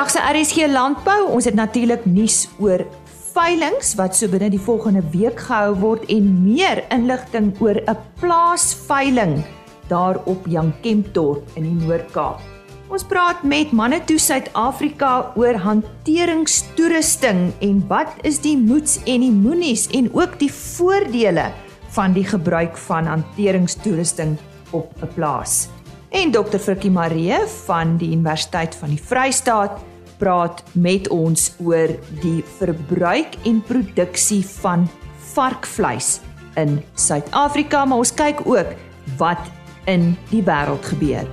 vandag 0.00 0.16
se 0.16 0.40
RSG 0.40 0.66
landbou, 0.72 1.26
ons 1.28 1.44
het 1.44 1.54
natuurlik 1.54 2.06
nuus 2.08 2.46
oor 2.56 2.86
veilinge 3.34 3.84
wat 3.98 4.14
so 4.16 4.32
binne 4.32 4.48
die 4.48 4.60
volgende 4.64 5.02
week 5.12 5.42
gehou 5.44 5.74
word 5.76 6.06
en 6.08 6.30
meer 6.40 6.80
inligting 6.88 7.50
oor 7.60 7.76
'n 7.76 7.96
plaasveiling 8.20 9.44
daar 9.88 10.16
op 10.24 10.46
Jankempdorp 10.46 11.44
in 11.54 11.62
die 11.62 11.86
Noord-Kaap. 11.86 12.40
Ons 12.88 13.04
praat 13.04 13.42
met 13.42 13.72
manne 13.72 14.00
toe 14.04 14.18
Suid-Afrika 14.18 15.32
oor 15.36 15.54
hanteringstoerusting 15.54 17.52
en 17.60 17.84
wat 17.88 18.08
is 18.22 18.40
die 18.40 18.56
moets 18.56 18.96
en 19.04 19.20
die 19.20 19.32
moenies 19.32 19.86
en 19.86 20.08
ook 20.14 20.38
die 20.38 20.52
voordele 20.52 21.52
van 21.90 22.12
die 22.12 22.24
gebruik 22.24 22.76
van 22.76 23.04
hanteringstoerusting 23.04 24.38
op 24.70 24.92
'n 25.02 25.12
plaas. 25.14 25.68
En 26.08 26.30
Dr. 26.30 26.58
Frikkie 26.58 26.90
Maree 26.90 27.38
van 27.66 27.96
die 27.96 28.10
Universiteit 28.10 28.74
van 28.74 28.88
die 28.88 29.02
Vrystaat 29.02 29.89
praat 30.20 30.62
met 30.76 31.08
ons 31.08 31.48
oor 31.64 31.94
die 32.20 32.40
verbruik 32.58 33.38
en 33.48 33.62
produksie 33.64 34.42
van 34.60 34.84
varkvleis 35.32 36.18
in 36.60 36.78
Suid-Afrika, 36.94 37.84
maar 37.84 38.02
ons 38.04 38.12
kyk 38.14 38.44
ook 38.44 38.74
wat 39.20 39.50
in 39.88 40.12
die 40.30 40.42
wêreld 40.44 40.84
gebeur. 40.92 41.26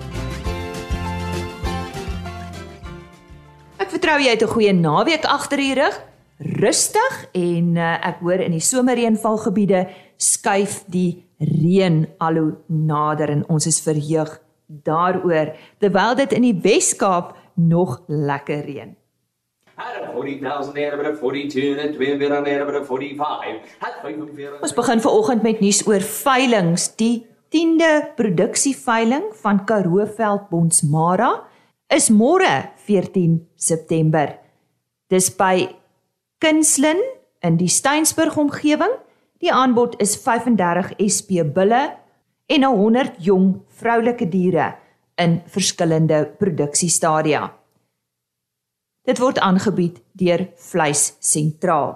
Ek 3.78 3.92
vertrou 3.92 4.20
jy 4.22 4.34
het 4.34 4.44
'n 4.44 4.54
goeie 4.56 4.74
naweek 4.74 5.26
agter 5.26 5.58
die 5.58 5.74
rug, 5.74 5.96
rustig 6.38 7.28
en 7.34 7.78
uh, 7.78 7.98
ek 8.08 8.20
hoor 8.22 8.40
in 8.40 8.52
die 8.52 8.64
somerreënvalgebiede 8.64 9.88
skuif 10.18 10.84
die 10.88 11.26
reën 11.40 12.06
al 12.18 12.38
hoe 12.38 12.58
nader 12.68 13.30
en 13.30 13.44
ons 13.50 13.66
is 13.66 13.82
verheug 13.82 14.40
daaroor 14.68 15.54
terwyl 15.80 16.16
dit 16.16 16.34
in 16.34 16.46
die 16.50 16.58
Wes-Kaap 16.62 17.37
nog 17.58 18.04
lekker 18.08 18.64
reën. 18.66 18.96
Ons 24.62 24.74
begin 24.74 25.02
vanoggend 25.02 25.44
met 25.46 25.60
nuus 25.62 25.84
oor 25.88 26.02
veilinge. 26.02 26.88
Die 26.98 27.26
10de 27.54 28.14
produksieveiling 28.16 29.30
van 29.42 29.66
Karooveld 29.66 30.50
Bonsmara 30.50 31.44
is 31.94 32.10
môre 32.10 32.72
14 32.86 33.38
September. 33.56 34.34
Dis 35.08 35.30
by 35.36 35.68
Kinslin 36.42 37.00
in 37.46 37.58
die 37.58 37.70
Steensburg 37.72 38.38
omgewing. 38.38 38.98
Die 39.40 39.54
aanbod 39.54 39.96
is 40.02 40.18
35 40.18 40.98
SP 40.98 41.46
bulle 41.54 41.86
en 42.50 42.64
100 42.66 43.22
jong 43.22 43.62
vroulike 43.78 44.26
diere 44.34 44.74
in 45.18 45.42
verskillende 45.46 46.26
produksiestadia. 46.40 47.48
Dit 49.08 49.22
word 49.24 49.40
aangebied 49.40 50.02
deur 50.20 50.50
Vleis 50.56 51.14
Sentraal. 51.20 51.96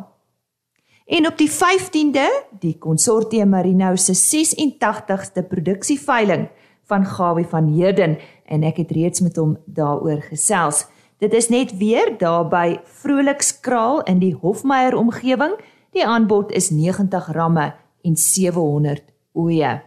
En 1.11 1.27
op 1.27 1.36
die 1.38 1.49
15de, 1.52 2.27
die 2.59 2.77
Consortium 2.80 3.52
Marino 3.52 3.95
se 3.95 4.16
86ste 4.16 5.44
produksieveiling 5.47 6.47
van 6.88 7.05
Gawie 7.05 7.45
van 7.45 7.67
Heerden 7.67 8.17
en 8.45 8.64
ek 8.64 8.80
het 8.83 8.95
reeds 8.95 9.19
met 9.19 9.36
hom 9.36 9.58
daaroor 9.66 10.23
gesels. 10.30 10.86
Dit 11.19 11.36
is 11.38 11.52
net 11.52 11.75
weer 11.77 12.16
daar 12.17 12.47
by 12.47 12.80
Vrolikskraal 13.03 14.02
in 14.09 14.23
die 14.23 14.33
Hofmeyer 14.33 14.95
omgewing. 14.97 15.53
Die 15.92 16.08
aanbod 16.08 16.52
is 16.55 16.72
90 16.72 17.27
ramme 17.36 17.73
en 18.08 18.16
700 18.16 19.03
oeye. 19.36 19.81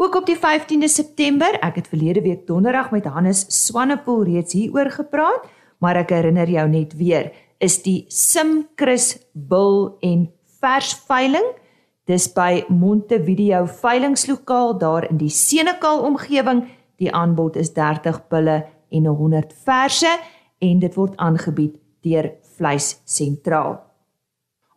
Ook 0.00 0.14
op 0.14 0.26
die 0.26 0.36
15de 0.36 0.88
September, 0.88 1.58
ek 1.60 1.74
het 1.76 1.88
verlede 1.92 2.22
week 2.24 2.46
donderdag 2.48 2.86
met 2.90 3.04
Hannes 3.04 3.42
Swanepoel 3.52 4.22
reeds 4.24 4.54
hieroor 4.56 4.88
gepraat, 4.94 5.42
maar 5.76 5.98
ek 6.00 6.14
herinner 6.16 6.48
jou 6.48 6.64
net 6.72 6.94
weer, 6.96 7.28
is 7.60 7.76
die 7.84 8.06
Simchrist 8.08 9.26
Bil 9.36 9.98
en 10.00 10.22
Vers 10.62 10.94
veiling. 11.04 11.44
Dis 12.08 12.30
by 12.32 12.62
Montevideo 12.72 13.66
veilingslokaal 13.68 14.78
daar 14.80 15.04
in 15.10 15.20
die 15.20 15.28
Senekal 15.28 16.00
omgewing. 16.08 16.64
Die 16.96 17.12
aanbod 17.12 17.60
is 17.60 17.74
30 17.76 18.24
bulle 18.32 18.56
en 18.88 19.04
100 19.04 19.52
verse 19.68 20.16
en 20.64 20.80
dit 20.80 20.96
word 20.96 21.20
aangebied 21.20 21.76
deur 22.00 22.32
Vleis 22.56 22.94
Sentraal. 23.04 23.89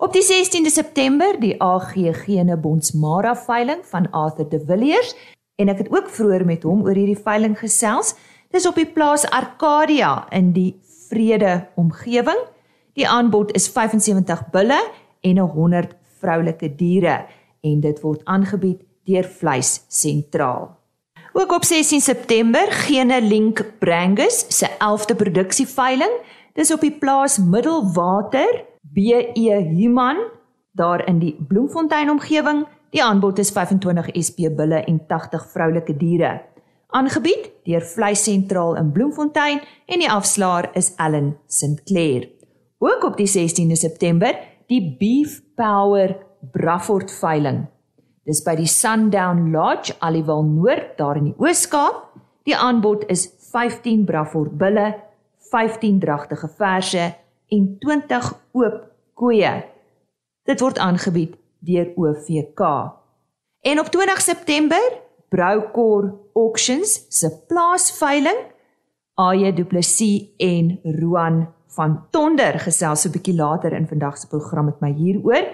Op 0.04 0.12
die 0.12 0.24
16de 0.24 0.68
September 0.68 1.38
die 1.40 1.54
AGG 1.64 2.26
ne 2.44 2.58
Bonsmara 2.60 3.32
veiling 3.40 3.86
van 3.88 4.10
Arthur 4.12 4.50
de 4.52 4.60
Villiers 4.68 5.14
en 5.56 5.70
ek 5.72 5.78
het 5.78 5.92
ook 5.96 6.10
vroeër 6.12 6.44
met 6.44 6.66
hom 6.68 6.82
oor 6.84 6.98
hierdie 7.00 7.22
veiling 7.24 7.54
gesels. 7.56 8.12
Dis 8.52 8.68
op 8.68 8.76
die 8.76 8.90
plaas 8.98 9.24
Arcadia 9.32 10.26
in 10.36 10.50
die 10.52 10.74
Vrede 11.08 11.70
omgewing. 11.80 12.42
Die 13.00 13.08
aanbod 13.08 13.54
is 13.56 13.70
75 13.72 14.42
bulle 14.52 14.82
en 15.24 15.40
100 15.40 15.96
vroulike 16.20 16.74
diere 16.76 17.22
en 17.64 17.80
dit 17.88 18.04
word 18.04 18.28
aangebied 18.28 18.84
deur 19.08 19.24
Vleis 19.40 19.86
Sentraal. 19.88 20.68
Ook 21.32 21.56
op 21.62 21.64
16 21.64 22.04
September 22.04 22.76
gene 22.84 23.22
Link 23.22 23.64
Brangus 23.80 24.44
se 24.52 24.68
11de 24.68 25.16
produksieveiling. 25.16 26.20
Dis 26.60 26.76
op 26.76 26.84
die 26.84 26.92
plaas 26.92 27.40
Middelwater 27.40 28.66
BE 28.84 29.32
Human 29.72 30.18
daar 30.72 31.08
in 31.08 31.20
die 31.20 31.36
Bloemfontein 31.48 32.10
omgewing. 32.10 32.66
Die 32.90 33.04
aanbod 33.04 33.40
is 33.40 33.52
25 33.52 34.10
SP 34.28 34.50
bulle 34.56 34.84
en 34.84 35.00
80 35.08 35.46
vroulike 35.52 35.96
diere. 35.98 36.42
Aangebied 36.94 37.50
deur 37.66 37.82
Vleis 37.82 38.24
Sentraal 38.24 38.76
in 38.78 38.92
Bloemfontein 38.92 39.62
en 39.86 40.04
die 40.04 40.12
afslaer 40.12 40.70
is 40.78 40.92
Ellen 41.02 41.38
Sinclair. 41.48 42.28
Ook 42.78 43.04
op 43.04 43.18
die 43.18 43.30
16de 43.30 43.80
September 43.80 44.36
die 44.68 44.98
Beef 45.00 45.40
Power 45.56 46.18
Braford 46.52 47.12
veiling. 47.12 47.64
Dis 48.28 48.44
by 48.44 48.56
die 48.60 48.70
Sundown 48.70 49.50
Lodge 49.52 49.96
Aliwal 50.00 50.44
Noord 50.44 50.98
daar 51.00 51.18
in 51.18 51.32
die 51.32 51.38
Oos-Kaap. 51.38 52.12
Die 52.44 52.56
aanbod 52.56 53.08
is 53.12 53.30
15 53.52 54.06
Braford 54.06 54.58
bulle, 54.60 54.94
15 55.52 56.00
dragtige 56.00 56.50
verse 56.58 57.14
en 57.54 57.70
20 57.80 58.34
oop 58.58 58.82
koeie. 59.14 59.54
Dit 60.48 60.64
word 60.64 60.80
aangebied 60.82 61.38
deur 61.64 61.92
OVK. 61.96 62.62
En 63.64 63.80
op 63.80 63.92
20 63.94 64.22
September 64.22 65.02
Broukor 65.30 66.14
Auctions 66.34 67.06
se 67.10 67.30
plaasveiling 67.48 68.52
Aye 69.16 69.54
Du 69.54 69.66
Plessis 69.66 70.34
en 70.38 70.80
Roan 70.84 71.48
van 71.76 72.06
Tonder 72.10 72.60
gesels 72.60 73.02
so 73.02 73.10
'n 73.10 73.12
bietjie 73.12 73.36
later 73.36 73.74
in 73.74 73.88
vandag 73.88 74.18
se 74.18 74.28
program 74.28 74.66
met 74.66 74.80
my 74.82 74.92
hieroor. 74.94 75.46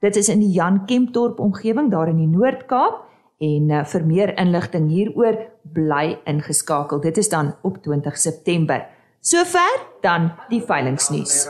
Dit 0.00 0.16
is 0.16 0.28
in 0.28 0.40
die 0.40 0.50
Jan 0.50 0.86
Kempdorp 0.86 1.38
omgewing 1.38 1.90
daar 1.90 2.08
in 2.08 2.16
die 2.16 2.26
Noord-Kaap 2.26 3.04
en 3.38 3.70
uh, 3.70 3.84
vir 3.84 4.06
meer 4.06 4.38
inligting 4.38 4.88
hieroor 4.90 5.36
bly 5.72 6.18
ingeskakel. 6.24 7.00
Dit 7.00 7.16
is 7.16 7.28
dan 7.28 7.54
op 7.62 7.82
20 7.82 8.16
September. 8.18 8.86
Sover 9.22 9.74
dan 10.02 10.32
die 10.50 10.58
veilingsnuus. 10.66 11.46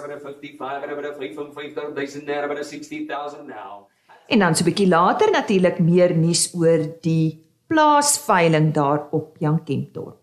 En 4.29 4.39
dan 4.39 4.55
so 4.55 4.63
'n 4.63 4.69
bietjie 4.69 4.89
later 4.89 5.31
natuurlik 5.31 5.79
meer 5.79 6.17
nuus 6.17 6.55
oor 6.55 6.85
die 7.01 7.41
plaasveiling 7.67 8.73
daar 8.75 9.09
op 9.11 9.37
Jankempdorp. 9.39 10.23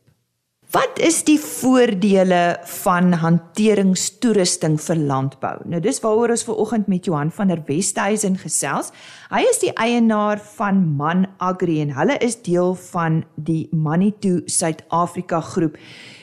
Wat 0.70 1.00
is 1.00 1.24
die 1.24 1.40
voordele 1.40 2.60
van 2.62 3.14
hanteringstoerusting 3.14 4.76
vir 4.82 4.96
landbou? 4.96 5.56
Nou 5.66 5.80
dis 5.82 6.00
waaroor 6.04 6.30
ons 6.30 6.44
ver 6.44 6.60
oggend 6.62 6.88
met 6.88 7.06
Johan 7.06 7.32
van 7.32 7.48
der 7.48 7.64
Westhuizen 7.66 8.38
gesels. 8.38 8.92
Hy 9.32 9.42
is 9.50 9.58
die 9.60 9.74
eienaar 9.74 10.38
van 10.38 10.96
Man 10.98 11.26
Agri 11.38 11.82
en 11.82 11.96
hulle 11.98 12.18
is 12.22 12.38
deel 12.42 12.76
van 12.76 13.24
die 13.36 13.68
Manitou 13.72 14.44
Suid-Afrika 14.46 15.42
groep. 15.42 15.78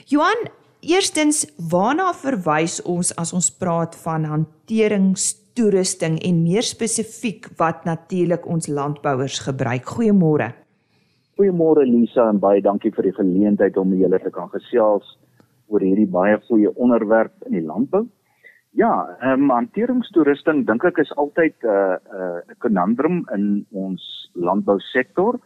Johan, 0.06 0.46
Eerstens, 0.86 1.40
waarna 1.58 2.12
verwys 2.14 2.76
ons 2.86 3.08
as 3.18 3.32
ons 3.34 3.48
praat 3.58 3.96
van 4.04 4.22
hanteringstoerusting 4.30 6.20
en 6.28 6.36
meer 6.44 6.62
spesifiek 6.62 7.48
wat 7.58 7.82
natuurlik 7.88 8.46
ons 8.46 8.68
landbouers 8.70 9.40
gebruik? 9.48 9.90
Goeiemôre. 9.96 10.52
Goeiemôre 11.34 11.82
Lisa 11.90 12.28
en 12.30 12.38
baie 12.38 12.62
dankie 12.62 12.94
vir 12.94 13.10
die 13.10 13.16
geleentheid 13.18 13.74
om 13.82 13.96
julle 13.98 14.22
te 14.22 14.30
kan 14.30 14.46
gesels 14.54 15.10
oor 15.66 15.82
hierdie 15.82 16.06
baie 16.06 16.38
goeie 16.46 16.70
onderwerp 16.78 17.34
in 17.50 17.58
die 17.58 17.66
landbou. 17.66 18.06
Ja, 18.78 18.94
ehm 19.18 19.50
um, 19.50 19.54
hanteringstoerusting 19.56 20.68
dink 20.70 20.86
ek 20.86 21.02
is 21.02 21.10
altyd 21.18 21.56
'n 21.64 21.66
uh, 21.66 21.98
'n 21.98 22.46
uh, 22.46 22.58
conundrum 22.62 23.26
in 23.34 23.66
ons 23.72 24.30
landbousektor. 24.34 25.40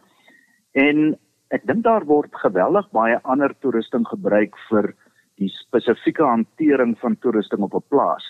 En 0.77 1.17
ek 1.49 1.65
dink 1.65 1.83
daar 1.83 2.05
word 2.05 2.29
geweldig 2.45 2.91
baie 2.91 3.17
ander 3.23 3.55
toerusting 3.59 4.05
gebruik 4.05 4.53
vir 4.69 4.93
die 5.41 5.51
spesifieke 5.55 6.23
hantering 6.23 6.95
van 7.01 7.17
toerusting 7.23 7.63
op 7.65 7.75
'n 7.75 7.87
plaas. 7.89 8.25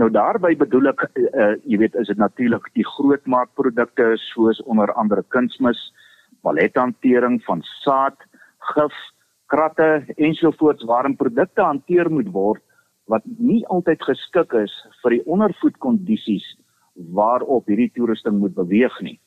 Nou 0.00 0.08
daarby 0.10 0.56
bedoel 0.56 0.88
ek 0.88 1.02
uh, 1.14 1.54
jy 1.68 1.78
weet 1.78 1.94
is 2.00 2.08
dit 2.08 2.16
natuurlik 2.16 2.68
die 2.72 2.86
grootmaakprodukte 2.96 4.12
soos 4.16 4.62
onder 4.62 4.92
andere 4.92 5.24
kunsmis, 5.28 5.80
palethantering 6.40 7.42
van 7.44 7.60
saad, 7.84 8.16
gif, 8.72 8.94
kratte 9.52 10.04
ensovoorts 10.16 10.84
waarin 10.88 11.16
produkte 11.16 11.62
hanteer 11.62 12.10
moet 12.10 12.30
word 12.32 12.62
wat 13.10 13.22
nie 13.38 13.60
altyd 13.66 14.00
geskik 14.02 14.54
is 14.62 14.72
vir 15.02 15.10
die 15.10 15.24
ondervoedkondisies 15.26 16.46
waarop 16.94 17.68
hierdie 17.68 17.92
toerusting 17.92 18.38
moet 18.38 18.54
beweeg 18.54 19.00
nie. 19.00 19.18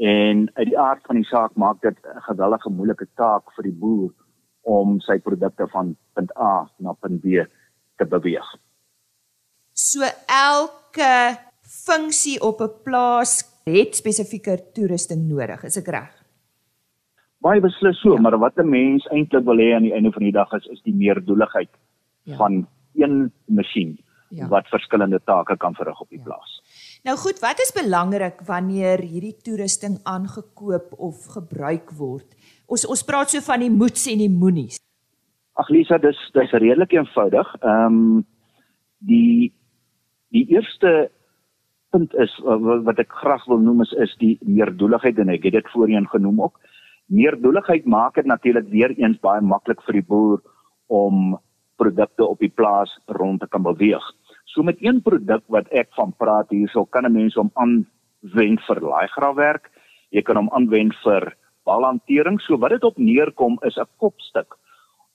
En 0.00 0.48
uit 0.54 0.66
die 0.68 0.78
aard 0.78 1.04
van 1.06 1.20
die 1.20 1.28
saak 1.28 1.56
maak 1.56 1.80
dit 1.80 1.96
'n 1.96 2.20
gewellige 2.28 2.70
moeilike 2.70 3.06
taak 3.16 3.52
vir 3.56 3.64
die 3.64 3.78
boer 3.84 4.12
om 4.62 5.00
sy 5.00 5.18
produkte 5.18 5.66
van 5.72 5.96
punt 6.14 6.32
A 6.36 6.68
na 6.78 6.92
punt 6.92 7.20
B 7.22 7.46
te 7.96 8.04
beweeg. 8.04 8.46
So 9.72 10.04
elke 10.26 11.38
funksie 11.86 12.40
op 12.40 12.60
'n 12.60 12.82
plaas 12.84 13.44
het 13.64 13.96
spesifieke 13.96 14.58
toerusting 14.74 15.28
nodig, 15.28 15.64
is 15.64 15.76
ek 15.76 15.88
reg? 15.88 16.10
Baie 17.40 17.60
beslis 17.60 18.00
so, 18.00 18.14
ja. 18.14 18.20
maar 18.20 18.38
wat 18.38 18.58
'n 18.58 18.68
mens 18.68 19.06
eintlik 19.06 19.44
wil 19.44 19.56
hê 19.56 19.74
aan 19.74 19.82
die 19.82 19.94
einde 19.94 20.12
van 20.12 20.22
die 20.22 20.32
dag 20.32 20.52
is 20.52 20.66
is 20.66 20.82
die 20.82 20.94
meerdoeligheid 20.94 21.70
ja. 22.22 22.36
van 22.36 22.66
een 22.94 23.32
masjien 23.46 23.98
ja. 24.28 24.48
wat 24.48 24.68
verskillende 24.68 25.20
take 25.24 25.56
kan 25.56 25.74
verrig 25.74 26.00
op 26.00 26.08
die 26.08 26.18
ja. 26.18 26.24
plaas. 26.24 26.62
Nou 27.00 27.16
goed, 27.16 27.38
wat 27.40 27.60
is 27.64 27.70
belangrik 27.72 28.42
wanneer 28.44 29.00
hierdie 29.00 29.36
toerusting 29.40 29.94
aangekoop 30.04 30.92
of 31.00 31.22
gebruik 31.32 31.94
word? 31.96 32.26
Ons 32.68 32.84
ons 32.84 33.04
praat 33.08 33.32
so 33.32 33.40
van 33.46 33.62
die 33.64 33.72
moets 33.72 34.04
en 34.12 34.20
die 34.20 34.28
moenies. 34.28 34.76
Ag 35.56 35.70
Lisa, 35.72 35.96
dis 35.96 36.18
dis 36.36 36.52
redelik 36.52 36.92
eenvoudig. 36.92 37.54
Ehm 37.62 37.96
um, 37.96 38.26
die 39.00 39.48
die 40.28 40.44
eerste 40.52 41.08
punt 41.90 42.12
is 42.20 42.34
wat 42.84 43.00
ek 43.00 43.16
graag 43.22 43.48
wil 43.48 43.64
noem 43.64 43.80
is 43.86 43.96
is 43.96 44.12
die 44.20 44.36
meerdoeligheid 44.44 45.18
en 45.24 45.32
ek 45.32 45.48
het 45.48 45.56
dit 45.56 45.72
voorheen 45.72 46.08
genoem 46.12 46.42
ook. 46.50 46.60
Meerdoeligheid 47.08 47.88
maak 47.88 48.20
dit 48.20 48.28
natuurlik 48.28 48.68
weer 48.68 48.92
eens 48.98 49.16
baie 49.24 49.40
maklik 49.40 49.80
vir 49.88 50.02
die 50.02 50.08
boer 50.12 50.44
om 50.92 51.38
produkte 51.80 52.28
op 52.28 52.44
die 52.44 52.52
plaas 52.52 52.92
rond 53.08 53.40
te 53.40 53.48
kan 53.48 53.64
beweeg. 53.64 54.04
So 54.50 54.62
met 54.66 54.80
een 54.82 54.98
produk 55.02 55.44
wat 55.46 55.68
ek 55.70 55.92
van 55.94 56.10
praat 56.18 56.50
hierso 56.50 56.84
kan 56.84 57.06
'n 57.06 57.12
mens 57.12 57.34
hom 57.34 57.50
aanwend 57.54 58.60
vir 58.66 58.80
laaigraafwerk. 58.80 59.70
Jy 60.10 60.22
kan 60.22 60.36
hom 60.36 60.50
aanwend 60.50 60.94
vir 61.04 61.36
balhantering. 61.64 62.40
So 62.40 62.58
wat 62.58 62.70
dit 62.70 62.84
op 62.84 62.98
neerkom 62.98 63.58
is 63.62 63.78
'n 63.78 63.86
kopstuk. 63.98 64.58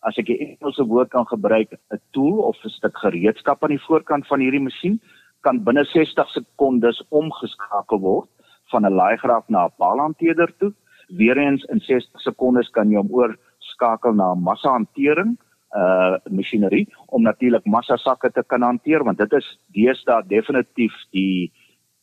As 0.08 0.18
ek 0.18 0.30
'n 0.30 0.40
Engelse 0.40 0.88
woord 0.88 1.10
kan 1.10 1.26
gebruik, 1.26 1.74
'n 1.92 2.00
tool 2.12 2.40
of 2.48 2.56
'n 2.64 2.70
stuk 2.70 2.98
gereedskap 2.98 3.64
aan 3.64 3.76
die 3.76 3.86
voorkant 3.88 4.28
van 4.28 4.40
hierdie 4.40 4.64
masjien 4.64 5.02
kan 5.42 5.64
binne 5.64 5.84
60 5.84 6.30
sekondes 6.30 7.04
omgeskakel 7.10 8.00
word 8.00 8.30
van 8.72 8.86
'n 8.86 8.94
laaigraaf 8.94 9.50
na 9.50 9.66
'n 9.66 9.74
balhanteerder 9.78 10.58
toe. 10.60 10.74
Weereens 11.10 11.64
in 11.64 11.80
60 11.80 12.22
sekondes 12.22 12.70
kan 12.70 12.90
jy 12.90 12.98
hom 12.98 13.12
oorskakel 13.12 14.14
na 14.14 14.32
'n 14.32 14.44
massahantering 14.44 15.38
uh 15.76 16.18
masjinerie 16.30 16.88
om 17.08 17.22
natuurlik 17.22 17.66
massa 17.66 17.98
sakke 17.98 18.32
te 18.32 18.44
kan 18.48 18.62
hanteer 18.62 19.04
want 19.04 19.18
dit 19.18 19.34
is 19.34 19.48
deesdae 19.76 20.24
definitief 20.28 20.94
die 21.12 21.52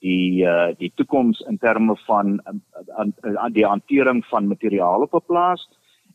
die 0.00 0.44
uh 0.44 0.72
die 0.78 0.92
toekoms 0.94 1.40
in 1.48 1.58
terme 1.58 1.96
van 2.06 2.40
aan 2.46 3.14
uh, 3.24 3.32
uh, 3.32 3.52
die 3.52 3.66
hantering 3.66 4.24
van 4.30 4.48
materiaal 4.48 5.02
op 5.02 5.14
'n 5.14 5.26
plaas 5.26 5.68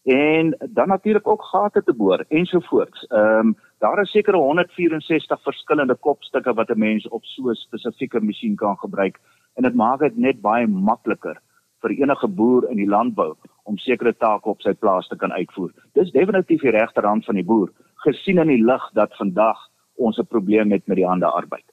en 0.08 0.58
dan 0.70 0.88
natuurlik 0.88 1.28
ook 1.28 1.44
gate 1.44 1.84
te 1.84 1.94
boor 1.94 2.26
ensovoorts. 2.28 3.04
Ehm 3.08 3.48
um, 3.48 3.56
daar 3.78 4.02
is 4.02 4.12
seker 4.12 4.36
164 4.36 5.42
verskillende 5.42 5.96
kopstukke 5.96 6.54
wat 6.54 6.70
'n 6.70 6.80
mens 6.80 7.08
op 7.08 7.24
so 7.26 7.50
'n 7.50 7.56
spesifieke 7.56 8.22
masjien 8.22 8.56
kan 8.56 8.78
gebruik 8.78 9.20
en 9.56 9.64
dit 9.64 9.76
maak 9.76 10.00
dit 10.00 10.18
net 10.18 10.42
baie 10.42 10.68
makliker 10.68 11.42
vir 11.82 11.92
enige 11.92 12.28
boer 12.28 12.70
in 12.70 12.78
die 12.78 12.88
landbou 12.88 13.36
om 13.68 13.78
sekere 13.84 14.14
take 14.16 14.50
op 14.50 14.62
sy 14.64 14.74
plaas 14.74 15.08
te 15.12 15.18
kan 15.20 15.34
uitvoer. 15.36 15.74
Dis 16.00 16.14
definitief 16.16 16.64
die 16.64 16.76
regterhand 16.76 17.26
van 17.28 17.36
die 17.40 17.46
boer, 17.48 17.72
gesien 18.06 18.40
in 18.44 18.52
die 18.54 18.64
lig 18.64 18.86
dat 18.96 19.16
vandag 19.20 19.60
ons 19.98 20.20
'n 20.20 20.26
probleem 20.26 20.72
het 20.72 20.88
met 20.88 20.98
die 20.98 21.08
hande 21.08 21.26
arbeid. 21.26 21.66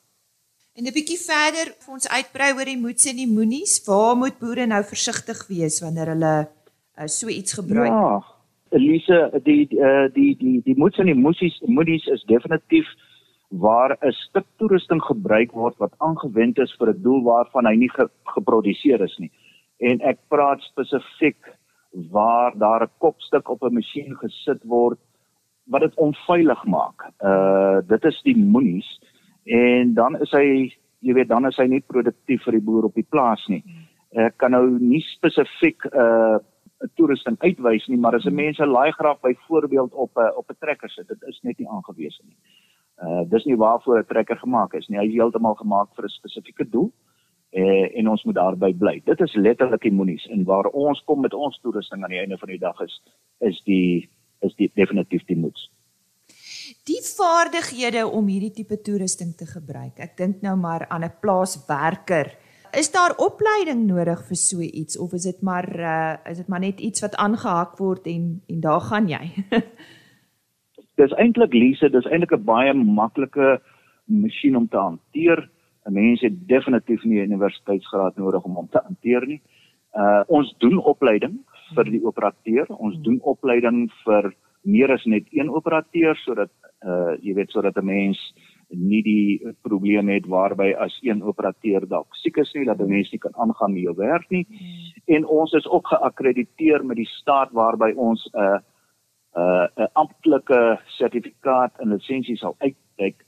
En 0.75 0.85
'n 0.85 0.97
bietjie 0.99 1.19
verder 1.19 1.67
vir 1.85 1.95
ons 1.95 2.09
uitbrei 2.09 2.51
oor 2.53 2.65
die 2.65 2.83
moets 2.87 3.07
en 3.07 3.17
die 3.17 3.31
moenies, 3.31 3.85
waar 3.87 4.17
moet 4.17 4.39
boere 4.39 4.67
nou 4.67 4.83
versigtig 4.83 5.47
wees 5.49 5.81
wanneer 5.81 6.07
hulle 6.15 6.49
uh, 6.99 7.07
so 7.07 7.29
iets 7.29 7.53
gebruik? 7.53 7.91
Ja. 7.91 8.25
Elise, 8.71 9.31
die 9.45 9.67
die 9.69 9.79
uh, 9.79 10.09
die 10.13 10.37
die, 10.37 10.63
die 10.65 10.77
moets 10.77 10.99
en 10.99 11.07
die 11.07 11.23
moesies, 11.27 11.61
moenies 11.67 12.07
is 12.07 12.25
definitief 12.27 12.87
waar 13.51 13.97
'n 14.01 14.13
stuk 14.13 14.47
toerusting 14.57 15.03
gebruik 15.03 15.53
word 15.53 15.77
wat 15.79 15.95
aangewend 15.99 16.59
is 16.59 16.75
vir 16.79 16.89
'n 16.89 17.03
doel 17.03 17.23
waarvan 17.23 17.67
hy 17.67 17.75
nie 17.77 17.91
ge, 17.91 18.09
geproduseer 18.25 19.01
is 19.01 19.19
nie 19.19 19.31
en 19.83 20.01
ek 20.07 20.21
praat 20.31 20.63
spesifiek 20.71 21.39
waar 22.11 22.59
daar 22.59 22.83
'n 22.83 22.91
kopstuk 22.99 23.49
op 23.49 23.63
'n 23.63 23.75
masjien 23.75 24.17
gesit 24.17 24.63
word 24.63 24.99
wat 25.65 25.81
dit 25.81 25.95
onveilig 25.95 26.65
maak. 26.65 27.11
Uh 27.21 27.79
dit 27.87 28.05
is 28.05 28.23
die 28.23 28.37
moenies 28.37 29.01
en 29.45 29.95
dan 29.95 30.21
is 30.21 30.31
hy 30.31 30.73
jy 31.01 31.13
weet 31.13 31.29
dan 31.29 31.47
is 31.47 31.57
hy 31.57 31.67
nie 31.67 31.81
produktief 31.81 32.43
vir 32.43 32.53
die 32.53 32.65
boer 32.65 32.85
op 32.85 32.95
die 32.95 33.07
plaas 33.09 33.47
nie. 33.49 33.63
Ek 34.11 34.37
kan 34.37 34.51
nou 34.51 34.79
nie 34.79 35.01
spesifiek 35.01 35.85
uh, 35.93 36.39
'n 36.85 36.91
toerusting 36.95 37.37
uitwys 37.39 37.87
nie, 37.89 37.99
maar 37.99 38.15
as 38.15 38.27
'n 38.27 38.35
mens 38.35 38.59
'n 38.59 38.69
laaigraaf 38.69 39.21
byvoorbeeld 39.21 39.93
op 39.93 40.11
'n 40.17 40.33
op 40.37 40.51
'n 40.51 40.57
trekker 40.61 40.91
sit, 40.91 41.09
dit 41.09 41.23
is 41.23 41.41
net 41.43 41.59
nie 41.59 41.69
aangewese 41.69 42.23
nie. 42.25 42.37
Uh 43.03 43.23
dis 43.29 43.45
nie 43.45 43.57
waarvoor 43.57 43.99
'n 43.99 44.07
trekker 44.07 44.37
gemaak 44.37 44.75
is 44.75 44.89
nie. 44.89 44.99
Hy 44.99 45.07
is 45.07 45.15
heeltemal 45.15 45.55
gemaak 45.55 45.95
vir 45.95 46.05
'n 46.05 46.09
spesifieke 46.09 46.71
doel 46.71 46.93
eh, 47.55 47.87
en 47.99 48.09
ons 48.11 48.25
moet 48.27 48.35
daarby 48.35 48.73
bly. 48.75 48.97
Dit 49.07 49.21
is 49.25 49.35
letterlik 49.39 49.87
immunies 49.89 50.27
en 50.35 50.45
waar 50.49 50.67
ons 50.73 51.01
kom 51.07 51.23
met 51.25 51.35
ons 51.35 51.59
toerusting 51.63 52.03
aan 52.03 52.15
die 52.15 52.23
einde 52.23 52.39
van 52.41 52.53
die 52.53 52.61
dag 52.63 52.81
is 52.85 53.01
is 53.41 53.63
die 53.69 54.09
is 54.45 54.55
die 54.59 54.71
definitief 54.75 55.25
die 55.31 55.39
moeds. 55.39 55.71
Die 56.89 57.01
vaardighede 57.01 58.07
om 58.07 58.27
hierdie 58.29 58.53
tipe 58.53 58.77
toerusting 58.85 59.33
te 59.39 59.47
gebruik. 59.49 60.01
Ek 60.01 60.17
dink 60.17 60.43
nou 60.43 60.57
maar 60.57 60.87
aan 60.89 61.05
'n 61.05 61.17
plaaswerker. 61.21 62.35
Is 62.75 62.91
daar 62.91 63.15
opleiding 63.17 63.87
nodig 63.87 64.25
vir 64.29 64.37
so 64.37 64.61
iets 64.61 64.99
of 64.99 65.13
is 65.13 65.23
dit 65.23 65.43
maar 65.43 65.69
uh, 65.79 66.31
is 66.31 66.37
dit 66.37 66.49
maar 66.49 66.61
net 66.61 66.81
iets 66.81 67.01
wat 67.01 67.15
aangehak 67.17 67.79
word 67.79 68.07
en 68.07 68.43
en 68.49 68.61
daar 68.61 68.81
gaan 68.81 69.09
jy? 69.09 69.31
dis 71.01 71.15
eintlik 71.19 71.53
Lise, 71.53 71.91
dis 71.91 72.07
eintlik 72.07 72.33
'n 72.33 72.45
baie 72.45 72.75
maklike 72.75 73.61
masjien 74.05 74.57
om 74.57 74.69
te 74.69 74.77
hanteer. 74.77 75.49
'n 75.87 75.93
mens 75.93 76.21
het 76.21 76.49
definitief 76.49 77.05
nie 77.05 77.21
'n 77.21 77.31
universiteitsgraad 77.33 78.17
nodig 78.17 78.43
om 78.45 78.55
hom 78.55 78.69
te 78.69 78.81
hanteer 78.85 79.27
nie. 79.27 79.43
Uh 79.95 80.23
ons 80.27 80.55
doen 80.59 80.79
opleiding 80.79 81.39
vir 81.75 81.85
die 81.85 82.05
operateur. 82.05 82.67
Ons 82.69 82.99
doen 83.03 83.21
opleiding 83.21 83.93
vir 84.05 84.35
meer 84.63 84.93
as 84.93 85.05
net 85.05 85.27
een 85.31 85.51
operateur 85.51 86.17
sodat 86.17 86.51
uh 86.87 87.15
jy 87.21 87.35
weet 87.35 87.51
sodat 87.51 87.77
'n 87.77 87.85
mens 87.85 88.19
nie 88.69 89.03
die 89.03 89.55
probleem 89.63 90.09
het 90.09 90.27
waarby 90.27 90.73
as 90.79 90.99
een 91.03 91.23
operateur 91.23 91.89
dalk 91.89 92.15
siek 92.15 92.37
is 92.37 92.53
nie 92.55 92.65
dat 92.65 92.81
'n 92.81 92.89
mens 92.89 93.11
nie 93.13 93.19
kan 93.19 93.35
aangaan 93.37 93.73
met 93.73 93.83
jou 93.83 93.95
werk 93.97 94.31
nie. 94.31 94.47
En 95.07 95.27
ons 95.27 95.53
is 95.53 95.67
ook 95.69 95.87
geakkrediteer 95.87 96.85
met 96.85 96.97
die 96.97 97.11
staat 97.21 97.51
waarby 97.53 97.93
ons 97.97 98.31
'n 98.33 98.39
uh, 98.39 98.59
uh, 99.37 99.67
'n 99.77 99.91
amptelike 99.93 100.81
sertifikaat 100.87 101.73
en 101.79 101.89
lisensie 101.89 102.37
sal 102.37 102.55
uitreik. 102.59 103.25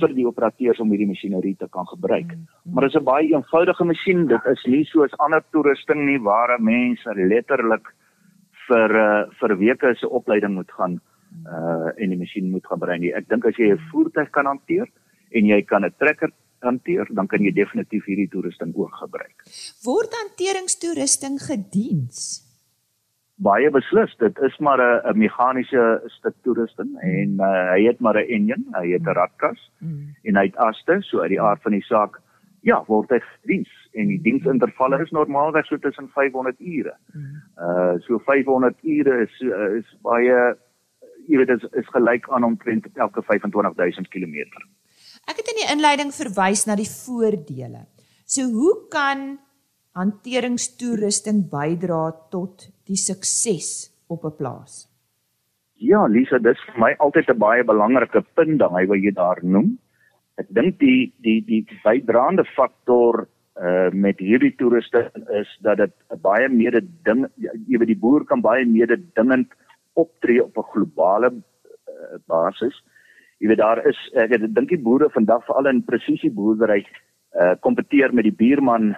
Vir 0.00 0.14
die 0.14 0.26
operateurs 0.26 0.80
om 0.80 0.90
hierdie 0.90 1.08
masjinerie 1.08 1.56
te 1.56 1.68
kan 1.68 1.86
gebruik. 1.86 2.34
Mm. 2.34 2.46
Mm. 2.64 2.72
Maar 2.74 2.82
dit 2.86 2.94
is 2.94 3.00
'n 3.00 3.04
baie 3.04 3.28
eenvoudige 3.28 3.84
masjien. 3.84 4.26
Dit 4.26 4.44
is 4.46 4.64
nie 4.66 4.84
soos 4.84 5.18
ander 5.18 5.42
toerusting 5.52 6.04
nie 6.04 6.18
waar 6.18 6.60
mense 6.60 7.14
letterlik 7.14 7.86
vir 8.68 8.90
uh, 8.96 9.24
vir 9.40 9.56
weke 9.56 9.94
se 9.94 10.08
opleiding 10.08 10.54
moet 10.54 10.70
gaan 10.70 11.00
uh 11.46 11.88
en 11.96 12.10
die 12.10 12.18
masjien 12.18 12.50
moet 12.50 12.66
gebruik 12.66 13.00
nie. 13.00 13.14
Ek 13.14 13.28
dink 13.28 13.44
as 13.44 13.56
jy 13.56 13.72
'n 13.72 13.80
voertuig 13.90 14.30
kan 14.30 14.46
hanteer 14.46 14.88
en 15.30 15.46
jy 15.46 15.62
kan 15.62 15.84
'n 15.84 15.94
trekker 15.98 16.30
hanteer, 16.60 17.06
dan 17.14 17.26
kan 17.26 17.42
jy 17.42 17.52
definitief 17.52 18.04
hierdie 18.04 18.28
toerusting 18.28 18.74
ook 18.74 18.94
gebruik. 18.94 19.44
Word 19.84 20.14
hanteringstoerusting 20.22 21.38
gediens? 21.38 22.47
Baie 23.38 23.70
beslis 23.70 24.14
dit 24.18 24.38
is 24.46 24.56
maar 24.58 24.80
'n 24.82 25.18
meganiese 25.18 26.02
stuk 26.06 26.34
toerusting 26.42 26.90
en 27.02 27.38
uh, 27.40 27.70
hy 27.74 27.82
het 27.86 28.00
maar 28.00 28.18
'n 28.18 28.30
enjin, 28.36 28.64
hy 28.74 28.86
het 28.92 29.02
'n 29.02 29.14
ratkas 29.14 29.60
mm. 29.80 30.14
en 30.24 30.36
hy 30.36 30.44
het 30.46 30.56
aste, 30.56 30.98
so 31.00 31.20
uit 31.20 31.30
die 31.30 31.42
aard 31.42 31.62
van 31.62 31.72
die 31.72 31.84
saak 31.84 32.20
ja, 32.66 32.82
word 32.86 33.10
hy 33.10 33.20
diens 33.48 33.70
en 33.98 34.10
die 34.12 34.20
diensintervalle 34.22 35.00
is 35.02 35.12
normaalweg 35.14 35.66
so 35.66 35.78
tussen 35.78 36.08
500 36.14 36.60
ure. 36.60 36.94
Uh 37.56 37.98
so 38.06 38.18
500 38.26 38.76
ure 38.82 39.22
is 39.22 39.34
uh, 39.42 39.78
is 39.78 39.88
baie 40.02 40.56
jy 41.28 41.40
weet 41.40 41.52
is, 41.56 41.64
is 41.76 41.88
gelyk 41.94 42.28
aan 42.32 42.44
omtrent 42.44 42.86
elke 42.96 43.22
25000 43.22 44.08
km. 44.08 44.36
Ek 45.28 45.36
het 45.36 45.50
in 45.52 45.60
die 45.60 45.70
inleiding 45.72 46.12
verwys 46.14 46.64
na 46.66 46.76
die 46.78 46.88
voordele. 46.88 47.84
So 48.24 48.48
hoe 48.48 48.88
kan 48.92 49.38
hanteringstoerusting 49.98 51.48
bydra 51.50 52.04
tot 52.30 52.68
die 52.86 52.96
sukses 52.96 53.90
op 54.08 54.24
'n 54.24 54.36
plaas? 54.38 54.86
Ja, 55.78 56.06
Lisa, 56.06 56.38
dis 56.38 56.58
vir 56.66 56.78
my 56.78 56.92
altyd 56.98 57.28
'n 57.30 57.38
baie 57.38 57.64
belangrike 57.64 58.22
punt 58.34 58.58
daai 58.58 58.86
wat 58.86 58.98
jy 58.98 59.12
daar 59.14 59.38
noem. 59.42 59.78
Ek 60.38 60.46
dink 60.50 60.78
die 60.78 61.12
die 61.22 61.40
die 61.46 61.66
bydraende 61.84 62.44
faktor 62.56 63.28
uh 63.58 63.90
met 63.92 64.18
hierdie 64.18 64.54
toerusting 64.58 65.10
is 65.40 65.48
dat 65.62 65.78
dit 65.78 65.92
'n 66.10 66.20
baie 66.22 66.48
mededing 66.48 67.26
jy 67.36 67.78
weet 67.78 67.92
die 67.94 68.02
boer 68.04 68.24
kan 68.24 68.40
baie 68.40 68.64
mededingend 68.64 69.50
optree 69.94 70.42
op 70.42 70.56
'n 70.56 70.70
globale 70.72 71.30
uh, 71.30 72.18
basis. 72.26 72.74
Jy 73.38 73.48
weet 73.48 73.58
daar 73.58 73.86
is 73.86 73.98
ek 74.14 74.54
dink 74.54 74.68
die 74.68 74.82
boere 74.82 75.10
vandag 75.10 75.44
veral 75.46 75.66
in 75.66 75.82
presisie 75.82 76.30
boerdery 76.30 76.86
uh 77.34 77.54
kompeteer 77.60 78.14
met 78.14 78.24
die 78.24 78.38
buurman 78.42 78.96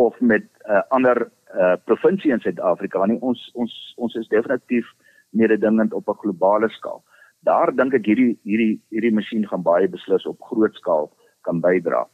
of 0.00 0.20
met 0.20 0.42
'n 0.42 0.72
uh, 0.72 0.82
ander 0.88 1.30
uh 1.60 1.76
provinsie 1.84 2.32
in 2.32 2.40
Suid-Afrika. 2.40 3.06
Nie 3.06 3.20
ons 3.20 3.50
ons 3.54 3.72
ons 3.96 4.14
is 4.14 4.28
definitief 4.28 4.86
mededingend 5.30 5.92
op 5.92 6.08
'n 6.08 6.20
globale 6.22 6.68
skaal. 6.68 7.02
Daar 7.40 7.74
dink 7.74 7.94
ek 7.94 8.06
hierdie 8.06 8.38
hierdie 8.42 8.80
hierdie 8.90 9.14
masjien 9.18 9.46
gaan 9.48 9.62
baie 9.62 9.88
beslis 9.88 10.26
op 10.26 10.48
groot 10.50 10.74
skaal 10.74 11.10
kan 11.42 11.60
bydra. 11.60 12.06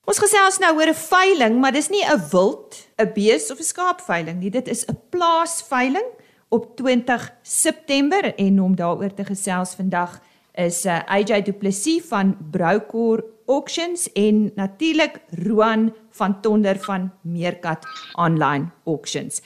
Ons 0.09 0.23
gesels 0.23 0.57
nou 0.57 0.71
oor 0.79 0.89
'n 0.89 0.97
veiling, 0.97 1.59
maar 1.61 1.73
dis 1.73 1.91
nie 1.91 2.01
'n 2.01 2.23
wild, 2.33 2.89
'n 2.97 3.13
bees 3.13 3.51
of 3.51 3.59
'n 3.61 3.63
skaap 3.73 4.01
veiling 4.01 4.41
nie. 4.41 4.51
Dit 4.51 4.67
is 4.67 4.87
'n 4.89 4.97
plaasveiling 5.11 6.09
op 6.49 6.77
20 6.77 7.31
September 7.43 8.35
en 8.39 8.61
om 8.61 8.75
daaroor 8.75 9.15
te 9.15 9.25
gesels 9.25 9.75
vandag 9.75 10.21
is 10.55 10.85
eh, 10.85 11.03
AJ 11.07 11.43
Du 11.43 11.53
Plessis 11.53 12.03
van 12.09 12.37
Broukor 12.51 13.25
Auctions 13.47 14.13
en 14.13 14.51
natuurlik 14.55 15.21
Roan 15.31 15.95
van 16.11 16.41
Tonder 16.41 16.79
van 16.79 17.13
Meerkat 17.23 17.85
Online 18.17 18.71
Auctions. 18.87 19.43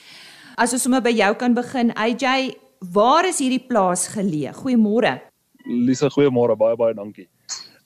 As 0.55 0.71
ons 0.71 0.81
sommer 0.81 1.01
by 1.01 1.11
jou 1.11 1.35
kan 1.35 1.53
begin, 1.53 1.91
AJ, 1.95 2.55
waar 2.79 3.25
is 3.25 3.39
hierdie 3.39 3.67
plaas 3.67 4.07
geleë? 4.07 4.53
Goeiemôre. 4.53 5.21
Lisa, 5.65 6.09
goeiemôre. 6.09 6.55
Baie 6.55 6.75
baie 6.75 6.93
dankie. 6.93 7.27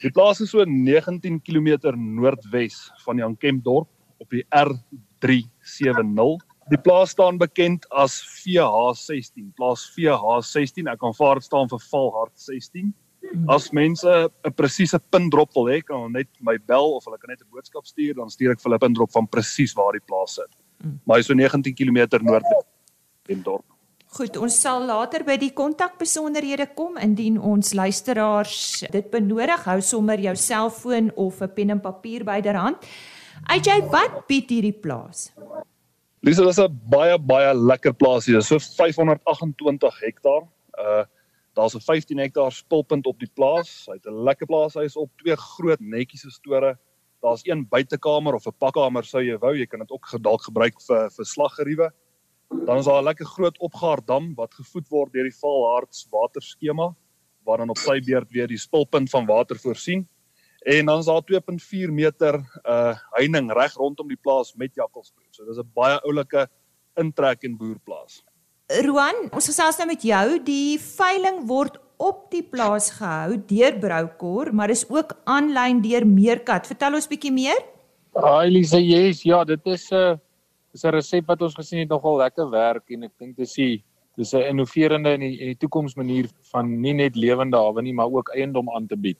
Die 0.03 0.11
plaas 0.13 0.41
is 0.43 0.51
so 0.53 0.61
19 0.61 1.39
km 1.41 1.95
noordwes 1.97 2.91
van 3.05 3.17
Jankemp 3.17 3.63
dorp 3.65 3.89
op 4.21 4.29
die 4.29 4.43
R370. 4.53 6.43
Die 6.69 6.79
plaas 6.83 7.15
staan 7.15 7.39
bekend 7.41 7.87
as 7.89 8.19
VH16, 8.43 9.47
plaas 9.57 9.87
VH16. 9.95 10.89
Ek 10.91 11.01
kan 11.01 11.15
vaar 11.17 11.41
staan 11.41 11.71
vir 11.71 11.81
Valhard 11.89 12.35
16. 12.37 12.93
As 13.49 13.71
mense 13.73 14.07
'n 14.45 14.53
presiese 14.53 14.99
pindrop 15.11 15.55
wil 15.55 15.65
hê, 15.71 15.81
kan 15.81 15.97
hulle 15.97 16.13
net 16.21 16.29
my 16.39 16.57
bel 16.57 16.93
of 16.95 17.05
hulle 17.05 17.17
kan 17.17 17.29
net 17.33 17.41
'n 17.41 17.49
boodskap 17.51 17.85
stuur, 17.85 18.13
dan 18.15 18.29
stuur 18.29 18.51
ek 18.51 18.61
vir 18.61 18.69
hulle 18.69 18.77
'n 18.77 18.85
pindrop 18.85 19.11
van 19.11 19.27
presies 19.27 19.73
waar 19.73 19.93
die 19.93 20.05
plaas 20.07 20.35
sit. 20.35 20.51
Maar 21.05 21.17
hy 21.17 21.19
is 21.19 21.27
so 21.27 21.33
19 21.33 21.73
km 21.73 22.21
noordwes 22.21 22.65
van 23.27 23.41
dorp. 23.43 23.65
Goed, 24.15 24.37
ons 24.39 24.55
sal 24.55 24.85
later 24.87 25.25
by 25.27 25.35
die 25.35 25.51
kontakbesonderhede 25.51 26.69
kom 26.77 26.95
indien 27.01 27.35
ons 27.43 27.73
luisteraars 27.75 28.85
dit 28.93 29.09
benodig. 29.11 29.65
Hou 29.67 29.81
sommer 29.83 30.21
jou 30.23 30.35
selfoon 30.35 31.11
of 31.15 31.41
'n 31.41 31.51
pen 31.53 31.69
en 31.69 31.81
papier 31.81 32.23
byderhand. 32.23 32.77
AJ, 33.51 33.89
wat 33.91 34.27
bied 34.27 34.49
hierdie 34.49 34.73
plaas? 34.73 35.33
Dis 36.23 36.39
is 36.39 36.59
'n 36.59 36.79
baie 36.89 37.17
baie 37.19 37.53
lekker 37.53 37.93
plaas 37.93 38.25
hier. 38.25 38.41
So 38.41 38.59
528 38.59 39.99
hektaar. 39.99 40.47
Uh 40.79 41.05
daar's 41.53 41.75
'n 41.75 41.81
15 41.81 42.17
hektaar 42.17 42.51
spulpunt 42.51 43.05
op 43.05 43.19
die 43.19 43.31
plaas. 43.33 43.87
Hy 43.87 43.93
het 43.93 44.05
'n 44.05 44.23
lekker 44.23 44.47
plaas. 44.47 44.73
Hy 44.75 44.83
is 44.83 44.95
op 44.95 45.09
twee 45.17 45.35
groot 45.35 45.79
netjies 45.79 46.23
gestore. 46.23 46.77
Daar's 47.21 47.41
een 47.43 47.67
buitekamer 47.67 48.33
of 48.33 48.47
'n 48.47 48.55
pakkamer 48.57 49.03
sou 49.03 49.21
jy 49.21 49.37
wou. 49.37 49.53
Jy 49.57 49.65
kan 49.65 49.79
dit 49.79 49.91
ook 49.91 50.21
dalk 50.21 50.41
gebruik 50.41 50.81
vir 50.81 51.09
vir 51.09 51.25
slaggeriewe. 51.25 51.91
Dan 52.49 52.77
is 52.77 52.85
daar 52.85 53.01
'n 53.01 53.03
lekker 53.03 53.25
groot 53.25 53.57
opgaardam 53.57 54.35
wat 54.35 54.53
gevoed 54.53 54.87
word 54.87 55.13
deur 55.13 55.23
die 55.23 55.39
Valhards 55.39 56.07
waterskema 56.09 56.95
waar 57.43 57.57
dan 57.57 57.69
op 57.69 57.77
sy 57.77 57.99
beurt 58.03 58.31
weer 58.31 58.47
die 58.47 58.59
spulpunt 58.59 59.09
van 59.09 59.25
water 59.25 59.59
voorsien. 59.59 60.07
En 60.59 60.85
dan 60.85 60.99
is 60.99 61.05
daar 61.05 61.21
2.4 61.23 61.91
meter 61.91 62.33
uh 62.63 62.95
heining 63.11 63.51
reg 63.53 63.73
rondom 63.73 64.07
die 64.07 64.19
plaas 64.21 64.53
met 64.55 64.75
jakkalsproef. 64.75 65.27
So 65.31 65.45
dis 65.45 65.57
'n 65.57 65.71
baie 65.73 65.99
oulike 66.01 66.47
intrek 66.95 67.43
en 67.43 67.57
boerplaas. 67.57 68.23
Roan, 68.83 69.29
ons 69.31 69.45
gesels 69.45 69.77
nou 69.77 69.87
met 69.87 70.01
jou. 70.01 70.43
Die 70.43 70.79
veiling 70.79 71.45
word 71.47 71.77
op 71.97 72.31
die 72.31 72.43
plaas 72.43 72.89
gehou 72.99 73.37
deur 73.47 73.79
Broukor, 73.79 74.53
maar 74.53 74.69
is 74.69 74.89
ook 74.89 75.15
aanlyn 75.23 75.81
deur 75.81 76.07
Meerkat. 76.07 76.67
Vertel 76.67 76.93
ons 76.93 77.07
bietjie 77.07 77.31
meer. 77.31 77.63
Hi 78.17 78.49
Lisa, 78.49 78.77
yes, 78.77 79.21
ja, 79.23 79.43
dit 79.43 79.65
is 79.65 79.91
'n 79.91 79.95
uh, 79.95 80.17
is 80.77 80.85
'n 80.85 80.93
resep 80.93 81.25
wat 81.27 81.41
ons 81.41 81.55
gesien 81.57 81.79
het 81.79 81.89
nogal 81.89 82.19
lekker 82.23 82.49
werk 82.49 82.85
en 82.93 83.03
ek 83.09 83.13
dink 83.19 83.37
dis 83.37 83.53
die 83.53 83.83
dis 84.17 84.33
'n 84.33 84.49
innoverende 84.51 85.13
en 85.13 85.23
die, 85.25 85.37
die 85.53 85.59
toekomsmanier 85.63 86.29
van 86.51 86.69
nie 86.81 86.93
net 86.93 87.15
lewende 87.15 87.57
hawe 87.57 87.81
nie 87.81 87.93
maar 87.93 88.11
ook 88.11 88.29
eiendom 88.35 88.69
aan 88.69 88.87
te 88.87 88.95
bied. 88.95 89.17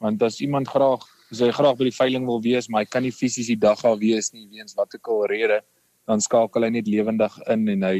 Want 0.00 0.22
as 0.22 0.40
iemand 0.40 0.68
graag 0.68 1.00
as 1.30 1.40
hy 1.40 1.50
graag 1.50 1.76
by 1.78 1.84
die 1.84 1.98
veiling 2.02 2.24
wil 2.26 2.40
wees, 2.42 2.68
maar 2.68 2.82
hy 2.82 2.88
kan 2.90 3.02
nie 3.02 3.12
fisies 3.12 3.46
die 3.46 3.56
dag 3.56 3.80
daar 3.80 3.98
wees 3.98 4.32
nie 4.32 4.48
weens 4.50 4.74
wat 4.74 4.94
ook 4.94 5.08
al 5.08 5.26
rede, 5.26 5.60
dan 6.06 6.20
skakel 6.20 6.62
hy 6.62 6.70
net 6.70 6.88
lewendig 6.88 7.32
in 7.46 7.68
en 7.68 7.82
hy 7.82 7.96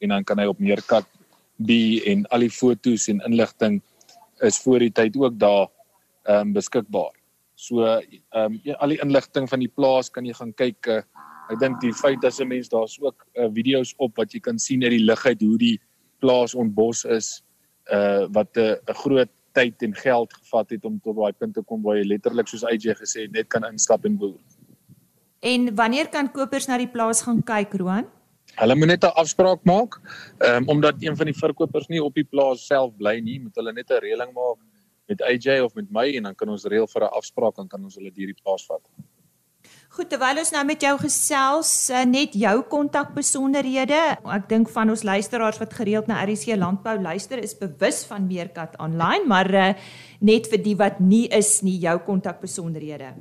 en 0.00 0.08
dan 0.08 0.24
kan 0.24 0.38
hy 0.38 0.46
op 0.46 0.58
meerkat 0.58 1.06
be 1.56 2.02
en 2.06 2.26
al 2.30 2.40
die 2.40 2.50
fotos 2.50 3.08
en 3.08 3.22
inligting 3.26 3.80
is 4.42 4.58
voor 4.58 4.78
die 4.78 4.90
tyd 4.90 5.16
ook 5.16 5.38
daar 5.38 5.68
ehm 6.24 6.40
um, 6.40 6.52
beskikbaar. 6.52 7.12
So 7.54 7.86
ehm 7.86 8.10
um, 8.34 8.60
al 8.78 8.88
die 8.88 9.00
inligting 9.02 9.48
van 9.48 9.60
die 9.60 9.70
plaas 9.70 10.10
kan 10.10 10.26
jy 10.26 10.34
gaan 10.34 10.52
kyk 10.52 10.86
uh, 10.86 11.02
Ek 11.52 11.58
dink 11.60 11.80
die 11.80 11.92
feit 11.92 12.20
dat 12.20 12.40
'n 12.40 12.48
mens 12.48 12.68
daar's 12.68 12.98
ook 13.00 13.26
uh, 13.34 13.48
video's 13.52 13.94
op 13.98 14.16
wat 14.16 14.32
jy 14.32 14.40
kan 14.40 14.58
sien 14.58 14.82
uit 14.82 14.90
die 14.90 15.04
lug 15.04 15.26
uit 15.26 15.40
hoe 15.40 15.58
die 15.58 15.80
plaas 16.20 16.54
ontbos 16.54 17.04
is 17.04 17.42
uh 17.92 18.26
wat 18.32 18.56
'n 18.56 18.80
uh, 18.88 18.94
groot 18.94 19.30
tyd 19.52 19.82
en 19.82 19.94
geld 19.94 20.32
gevat 20.32 20.70
het 20.70 20.84
om 20.84 21.00
tot 21.00 21.16
daai 21.16 21.32
punt 21.32 21.54
te 21.54 21.62
kom 21.62 21.82
waar 21.82 21.96
jy 21.96 22.06
letterlik 22.06 22.48
soos 22.48 22.64
AJ 22.64 22.96
gesê 22.98 23.26
het 23.26 23.32
net 23.32 23.48
kan 23.48 23.64
instap 23.64 24.04
en 24.04 24.16
boer. 24.16 24.40
En 25.40 25.74
wanneer 25.74 26.08
kan 26.08 26.30
kopers 26.32 26.66
na 26.66 26.78
die 26.80 26.88
plaas 26.88 27.22
gaan 27.22 27.42
kyk, 27.42 27.74
Roan? 27.74 28.06
Hulle 28.56 28.74
moet 28.74 28.86
net 28.86 29.04
'n 29.04 29.16
afspraak 29.22 29.64
maak. 29.64 30.00
Ehm 30.38 30.62
um, 30.62 30.68
omdat 30.68 31.02
een 31.02 31.16
van 31.16 31.26
die 31.26 31.38
verkopers 31.38 31.86
nie 31.88 32.02
op 32.02 32.14
die 32.14 32.24
plaas 32.24 32.66
self 32.66 32.96
bly 32.96 33.20
nie, 33.20 33.40
moet 33.40 33.54
hulle 33.54 33.72
net 33.72 33.90
'n 33.90 34.00
reëling 34.00 34.32
maak 34.32 34.58
met 35.08 35.22
AJ 35.22 35.60
of 35.60 35.74
met 35.74 35.90
my 35.90 36.16
en 36.16 36.22
dan 36.22 36.34
kan 36.34 36.48
ons 36.48 36.64
reël 36.64 36.86
vir 36.86 37.02
'n 37.02 37.14
afspraak 37.20 37.58
en 37.58 37.68
kan 37.68 37.84
ons 37.84 37.94
hulle 37.94 38.10
deur 38.10 38.26
die 38.26 38.42
plaas 38.42 38.66
vat. 38.66 38.82
Goed, 39.94 40.08
terwyl 40.10 40.40
ons 40.42 40.50
nou 40.50 40.62
met 40.66 40.82
jou 40.82 40.92
gesels, 41.04 41.68
uh, 41.92 42.00
net 42.02 42.32
jou 42.34 42.54
kontakbesonderhede. 42.66 43.98
Ek 44.34 44.48
dink 44.50 44.66
van 44.74 44.90
ons 44.90 45.04
luisteraars 45.06 45.60
wat 45.62 45.76
gereeld 45.78 46.08
na 46.10 46.16
RC 46.24 46.56
Landbou 46.58 46.96
luister, 46.98 47.38
is 47.38 47.54
bewus 47.54 48.00
van 48.08 48.26
Meerkat 48.26 48.74
Online, 48.82 49.22
maar 49.30 49.50
uh, 49.54 49.68
net 50.18 50.48
vir 50.50 50.64
die 50.64 50.74
wat 50.80 50.98
nie 50.98 51.28
is 51.30 51.60
nie, 51.62 51.76
jou 51.84 51.94
kontakbesonderhede. 52.08 53.12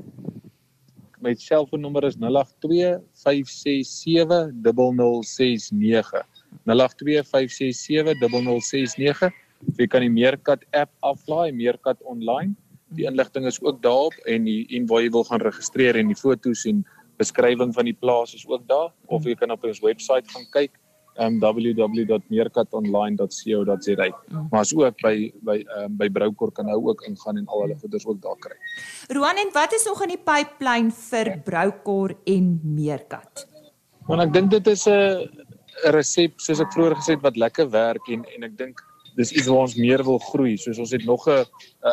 My 1.21 1.35
selfoonnommer 1.37 2.09
is 2.09 2.17
082 2.17 2.97
567 3.21 4.41
0069. 4.65 6.25
082 6.65 7.21
567 7.35 8.17
0069. 8.25 9.29
Jy 9.77 9.91
kan 9.93 10.01
die 10.01 10.11
Meerkat 10.17 10.65
app 10.73 10.89
aflaai, 11.05 11.53
Meerkat 11.53 12.01
Online 12.01 12.57
die 12.95 13.07
inligting 13.09 13.45
is 13.49 13.61
ook 13.61 13.81
daarop 13.81 14.13
en 14.25 14.43
die 14.43 14.67
en 14.77 14.87
waar 14.87 15.01
jy 15.01 15.09
wil 15.09 15.23
gaan 15.23 15.41
registreer 15.41 15.99
en 15.99 16.07
die 16.07 16.19
fotos 16.19 16.65
en 16.69 16.85
beskrywing 17.17 17.73
van 17.73 17.85
die 17.85 17.97
plaas 17.97 18.33
is 18.33 18.47
ook 18.47 18.67
daar 18.67 18.93
of 19.05 19.25
jy 19.25 19.35
kan 19.35 19.51
op 19.51 19.63
ons 19.63 19.81
webwerf 19.83 20.31
gaan 20.33 20.47
kyk 20.51 20.79
um 21.21 21.37
www.meerkatonline.co.za. 21.39 24.07
Maar 24.49 24.59
as 24.59 24.75
ook 24.75 25.01
by 25.01 25.33
by 25.45 25.65
um 25.77 25.97
by 25.97 26.09
Broukor 26.09 26.51
kan 26.51 26.65
nou 26.65 26.87
ook 26.89 27.01
ingaan 27.07 27.37
en 27.37 27.47
al 27.47 27.61
hulle 27.61 27.75
goederes 27.79 28.05
ook 28.05 28.21
daar 28.21 28.37
kry. 28.39 28.57
Roan 29.13 29.37
en 29.37 29.49
wat 29.53 29.73
is 29.73 29.85
nog 29.85 30.01
in 30.03 30.09
die 30.15 30.23
pipeline 30.23 30.91
vir 30.91 31.41
Broukor 31.45 32.15
en 32.25 32.59
Meerkat? 32.63 33.47
Want 34.07 34.21
ek 34.21 34.33
dink 34.33 34.51
dit 34.51 34.67
is 34.67 34.87
'n 34.87 35.29
resep 35.93 36.39
soos 36.39 36.59
ek 36.59 36.73
vroeër 36.73 36.95
gesê 36.95 37.11
het 37.13 37.21
wat 37.21 37.37
lekker 37.37 37.69
werk 37.69 38.09
en 38.09 38.25
en 38.35 38.43
ek 38.43 38.57
dink 38.57 38.81
dis 39.15 39.31
iets 39.31 39.47
waar 39.47 39.65
ons 39.67 39.75
meer 39.75 40.03
wil 40.03 40.19
groei. 40.19 40.57
Soos 40.57 40.79
ons 40.79 40.91
het 40.91 41.05
nog 41.05 41.27
'n 41.27 41.45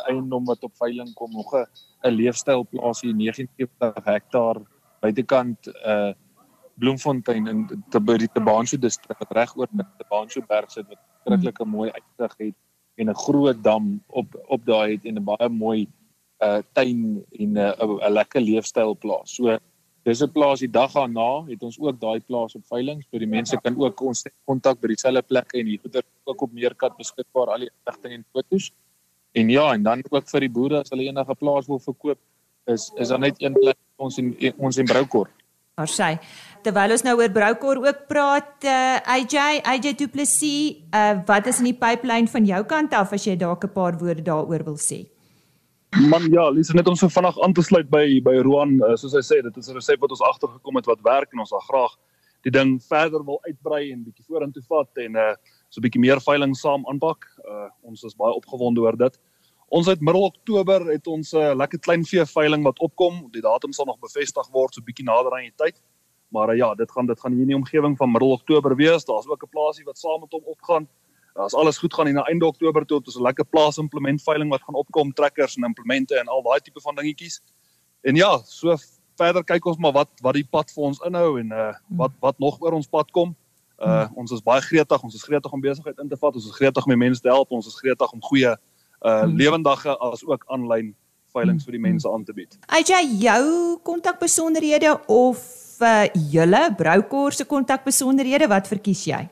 eiendom 0.09 0.45
wat 0.45 0.63
op 0.63 0.77
veiling 0.77 1.15
kom, 1.15 1.31
nog 1.31 1.55
'n 1.55 1.67
'n 2.05 2.15
leefstyl 2.15 2.67
plaas 2.71 3.01
hier 3.01 3.15
79 3.15 4.05
hektaar 4.05 4.57
buitekant 5.01 5.67
uh, 5.87 6.13
Bloemfontein 6.81 7.47
in 7.47 7.85
te 7.93 8.01
by 8.01 8.17
die 8.17 8.31
Tabanso 8.33 8.79
distrik 8.81 9.21
reg 9.37 9.53
oor 9.57 9.69
die 9.71 9.87
Tabanso 10.01 10.41
berg 10.49 10.71
sit 10.73 10.89
wat 10.89 11.01
skrikkelike 11.21 11.67
mooi 11.69 11.91
uitsig 11.91 12.37
het 12.39 12.57
en 12.97 13.11
'n 13.11 13.15
groot 13.15 13.63
dam 13.63 14.03
op 14.09 14.37
op 14.49 14.65
daai 14.65 14.93
het 14.93 15.05
en 15.05 15.19
'n 15.19 15.25
baie 15.25 15.49
mooi 15.49 15.89
uh 16.45 16.63
tuin 16.73 17.25
en 17.39 17.53
'n 17.53 17.57
uh, 17.57 18.07
'n 18.09 18.13
lekker 18.13 18.41
leefstyl 18.41 18.97
plaas. 18.97 19.35
So 19.35 19.59
Dis 20.05 20.23
'n 20.23 20.33
plaas 20.33 20.61
die 20.61 20.71
dag 20.71 20.93
daarna 20.93 21.45
het 21.49 21.63
ons 21.63 21.77
ook 21.79 22.01
daai 22.01 22.21
plaas 22.21 22.55
op 22.55 22.65
veiling, 22.67 23.03
so 23.03 23.19
die 23.19 23.27
mense 23.27 23.57
kan 23.61 23.77
ook 23.77 24.01
ons 24.01 24.25
kontak 24.47 24.81
by 24.81 24.89
dieselfde 24.89 25.23
plekke 25.23 25.59
en 25.61 25.67
hier 25.67 25.81
goeder 25.83 26.05
ook 26.25 26.43
op 26.43 26.53
Meerkat 26.53 26.97
beskikbaar 26.97 27.53
al 27.53 27.59
die 27.59 27.69
inligting 27.69 28.15
en 28.15 28.25
fotos. 28.33 28.73
En 29.33 29.51
ja, 29.51 29.75
en 29.75 29.83
dan 29.83 30.03
ook 30.11 30.29
vir 30.29 30.41
die 30.41 30.49
boere 30.49 30.81
as 30.81 30.91
hulle 30.91 31.05
enige 31.05 31.35
plaas 31.35 31.67
wil 31.67 31.79
verkoop, 31.79 32.19
is 32.67 32.91
is 32.97 33.09
daar 33.09 33.21
net 33.21 33.37
een 33.43 33.53
plek 33.53 33.77
ons 33.97 34.19
en 34.19 34.35
ons 34.57 34.79
en 34.79 34.87
Broukor. 34.87 35.29
Maar 35.77 35.89
sê, 35.89 36.19
terwyl 36.65 36.93
ons 36.93 37.05
nou 37.05 37.15
oor 37.21 37.31
Broukor 37.33 37.79
ook 37.87 38.03
praat, 38.09 38.65
uh, 38.65 38.99
AJ, 39.17 39.61
AJ 39.65 39.95
Du 39.97 40.09
Plessis, 40.09 40.81
uh, 40.95 41.21
wat 41.27 41.47
is 41.47 41.59
in 41.59 41.71
die 41.71 41.79
pipeline 41.79 42.29
van 42.29 42.45
jou 42.45 42.65
kant 42.65 42.93
af 42.95 43.13
as 43.13 43.25
jy 43.25 43.37
dalk 43.37 43.65
'n 43.65 43.73
paar 43.73 43.99
woorde 43.99 44.23
daaroor 44.23 44.65
wil 44.65 44.77
sê? 44.77 45.07
Man 45.99 46.29
ja, 46.31 46.45
Lisa 46.51 46.75
net 46.79 46.87
om 46.87 46.95
so 46.95 47.11
vinnig 47.11 47.39
aan 47.43 47.53
te 47.53 47.63
sluit 47.67 47.89
by 47.91 48.21
by 48.23 48.37
Roan, 48.47 48.77
uh, 48.79 48.93
soos 48.95 49.17
hy 49.17 49.23
sê, 49.27 49.41
dit 49.43 49.57
is 49.59 49.69
'n 49.69 49.75
resep 49.75 50.01
wat 50.01 50.13
ons 50.15 50.23
agtergekom 50.23 50.77
het 50.77 50.87
wat 50.87 51.01
werk 51.03 51.33
en 51.33 51.41
ons 51.43 51.51
sal 51.51 51.61
graag 51.67 51.97
die 52.47 52.53
ding 52.55 52.79
verder 52.79 53.25
wil 53.25 53.41
uitbrei 53.43 53.91
en 53.91 54.05
bietjie 54.05 54.25
vorentoe 54.25 54.63
vat 54.69 55.03
en 55.03 55.17
uh 55.17 55.35
so 55.69 55.81
'n 55.81 55.83
bietjie 55.83 56.01
meer 56.01 56.21
veiling 56.21 56.55
saam 56.55 56.87
aanpak. 56.87 57.27
Uh 57.43 57.69
ons 57.83 58.05
is 58.05 58.15
baie 58.15 58.33
opgewonde 58.33 58.81
oor 58.81 58.97
dit. 58.97 59.19
Ons 59.69 59.87
het 59.87 60.01
middel 60.01 60.23
Oktober 60.23 60.87
het 60.93 61.07
ons 61.07 61.35
'n 61.35 61.37
uh, 61.37 61.55
lekker 61.55 61.79
klein 61.81 62.05
vee 62.05 62.25
veiling 62.25 62.63
wat 62.63 62.79
opkom. 62.79 63.29
Die 63.33 63.43
datum 63.43 63.73
sal 63.73 63.87
nog 63.87 63.99
bevestig 63.99 64.47
word 64.53 64.75
so 64.75 64.83
bietjie 64.83 65.05
nader 65.05 65.33
aan 65.33 65.51
die 65.51 65.59
tyd. 65.59 65.83
Maar 66.31 66.51
uh, 66.51 66.57
ja, 66.57 66.75
dit 66.75 66.91
gaan 66.91 67.07
dit 67.07 67.21
gaan 67.21 67.33
hier 67.33 67.43
in 67.43 67.49
die 67.49 67.57
omgewing 67.57 67.97
van 67.97 68.11
middel 68.13 68.31
Oktober 68.31 68.77
wees. 68.77 69.05
Daar's 69.05 69.27
ook 69.27 69.43
'n 69.43 69.51
plaasie 69.51 69.85
wat 69.85 69.99
saam 69.99 70.21
met 70.21 70.33
hom 70.33 70.45
opgaan. 70.45 70.89
As 71.41 71.55
alles 71.55 71.79
goed 71.79 71.95
gaan 71.95 72.11
in 72.11 72.19
die 72.19 72.29
einde 72.29 72.47
Oktober 72.47 72.85
toe, 72.87 72.99
het 72.99 73.07
ons 73.07 73.19
'n 73.19 73.23
lekker 73.23 73.45
plaas 73.45 73.79
implement 73.79 74.23
veiling 74.23 74.51
wat 74.51 74.63
gaan 74.63 74.75
opkom, 74.75 75.13
trekkers 75.13 75.57
en 75.57 75.65
implemente 75.65 76.19
en 76.19 76.29
al 76.29 76.43
daai 76.43 76.61
tipe 76.61 76.81
van 76.81 76.95
dingetjies. 76.95 77.41
En 78.03 78.15
ja, 78.17 78.39
so 78.45 78.77
verder 79.17 79.45
kyk 79.45 79.67
ons 79.67 79.79
maar 79.79 79.93
wat 79.93 80.09
wat 80.25 80.35
die 80.35 80.47
pad 80.47 80.73
vir 80.75 80.85
ons 80.85 81.01
inhou 81.07 81.39
en 81.41 81.53
uh 81.53 81.73
wat 82.01 82.13
wat 82.25 82.39
nog 82.39 82.61
oor 82.61 82.73
ons 82.79 82.89
pad 82.89 83.11
kom. 83.11 83.35
Uh 83.79 84.09
ons 84.15 84.33
is 84.33 84.43
baie 84.45 84.61
gretig, 84.61 85.03
ons 85.03 85.15
is 85.15 85.25
gretig 85.25 85.53
om 85.53 85.61
besigheid 85.61 85.99
in 85.99 86.09
te 86.09 86.17
vat, 86.17 86.35
ons 86.35 86.49
is 86.49 86.57
gretig 86.57 86.87
om 86.87 86.99
mense 86.99 87.21
te 87.21 87.29
help, 87.33 87.51
ons 87.51 87.67
is 87.67 87.79
gretig 87.81 88.13
om 88.13 88.21
goeie 88.31 88.53
uh 88.53 89.25
lewendige 89.27 89.97
as 90.11 90.25
ook 90.27 90.45
aanlyn 90.49 90.95
veilings 91.33 91.65
vir 91.65 91.79
die 91.79 91.83
mense 91.83 92.09
aan 92.11 92.25
te 92.25 92.35
bied. 92.37 92.57
Het 92.69 92.95
jy 92.95 93.03
jou 93.27 93.45
kontakbesonderhede 93.87 94.97
of 95.09 95.45
uh 95.81 96.07
julle 96.33 96.63
Broukor 96.77 97.33
se 97.33 97.45
kontakbesonderhede 97.45 98.49
wat 98.49 98.69
verkies 98.69 99.05
jy? 99.09 99.29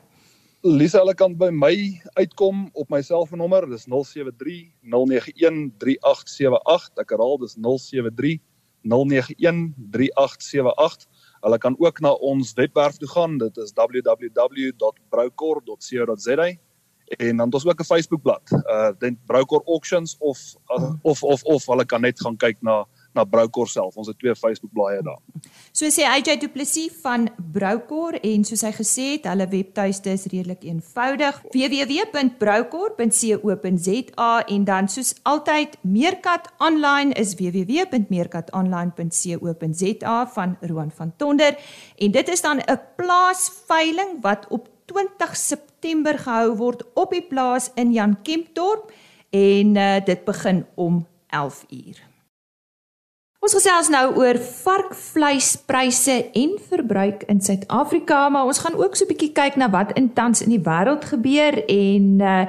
Lisa, 0.66 0.98
hulle 0.98 1.14
kan 1.14 1.36
by 1.38 1.54
my 1.54 1.70
uitkom 2.18 2.66
op 2.74 2.90
my 2.90 2.98
selfoonnommer, 3.06 3.62
dis 3.70 3.86
073 3.86 4.74
091 4.82 5.70
3878. 5.78 6.98
Ek 6.98 7.14
herhaal, 7.14 7.38
dis 7.38 7.54
073 7.54 8.42
091 8.82 9.70
3878. 9.94 11.06
Hulle 11.46 11.58
kan 11.62 11.78
ook 11.78 12.02
na 12.02 12.10
ons 12.26 12.50
webwerf 12.58 12.98
toe 12.98 13.06
gaan. 13.12 13.38
Dit 13.38 13.54
is 13.62 13.70
www.broukor.co.za 13.76 16.48
en 17.08 17.36
dan 17.36 17.46
het 17.46 17.54
ons 17.54 17.66
ook 17.66 17.80
'n 17.80 17.92
Facebookblad. 17.94 18.42
Uh 18.66 18.90
dit 18.98 19.14
Broukor 19.26 19.62
Auctions 19.64 20.16
of, 20.18 20.38
uh, 20.74 20.92
of 21.02 21.22
of 21.22 21.42
of 21.42 21.66
hulle 21.66 21.84
kan 21.84 22.00
net 22.00 22.20
gaan 22.20 22.36
kyk 22.36 22.56
na 22.60 22.84
na 23.18 23.26
Broukor 23.26 23.66
self. 23.68 23.96
Ons 23.98 24.06
het 24.10 24.18
twee 24.20 24.34
Facebook 24.38 24.72
blaaie 24.76 25.00
daar. 25.04 25.20
So 25.74 25.86
sê 25.94 26.02
AJ 26.08 26.28
Du 26.42 26.48
Plessis 26.52 26.92
van 27.02 27.22
Broukor 27.52 28.12
en 28.22 28.44
soos 28.46 28.62
hy 28.66 28.72
gesê 28.76 29.06
het, 29.16 29.24
hulle 29.30 29.46
webtuiste 29.50 30.10
is 30.14 30.24
redelik 30.30 30.62
eenvoudig. 30.66 31.34
www.broukor.co.za 31.54 34.32
en 34.54 34.62
dan 34.68 34.84
soos 34.88 35.10
altyd 35.28 35.70
Meerkat 35.82 36.44
Online 36.58 37.14
is 37.18 37.34
www.meerkatonline.co.za 37.38 40.16
van 40.34 40.56
Roan 40.60 40.90
van 40.94 41.12
Tonder 41.16 41.58
en 41.96 42.10
dit 42.10 42.28
is 42.28 42.40
dan 42.40 42.58
'n 42.58 42.80
plaasveiling 42.96 44.20
wat 44.20 44.46
op 44.48 44.68
20 44.84 45.36
September 45.36 46.18
gehou 46.18 46.56
word 46.56 46.84
op 46.94 47.12
die 47.12 47.22
plaas 47.22 47.70
in 47.74 47.92
Jan 47.92 48.22
Kempdorp 48.22 48.92
en 49.30 49.76
uh, 49.76 50.04
dit 50.04 50.24
begin 50.24 50.66
om 50.74 51.06
11 51.28 51.64
uur. 51.68 52.07
Ons 53.38 53.54
gesels 53.54 53.86
nou 53.86 54.16
oor 54.18 54.34
varkvleispryse 54.42 56.14
en 56.40 56.56
verbruik 56.58 57.20
in 57.30 57.38
Suid-Afrika, 57.38 58.24
maar 58.34 58.48
ons 58.50 58.58
gaan 58.64 58.74
ook 58.74 58.96
so 58.98 59.04
'n 59.04 59.12
bietjie 59.12 59.30
kyk 59.32 59.54
na 59.56 59.70
wat 59.70 59.94
intans 59.94 60.42
in 60.42 60.50
die 60.50 60.64
wêreld 60.66 61.04
gebeur 61.04 61.54
en 61.68 62.18
uh 62.18 62.46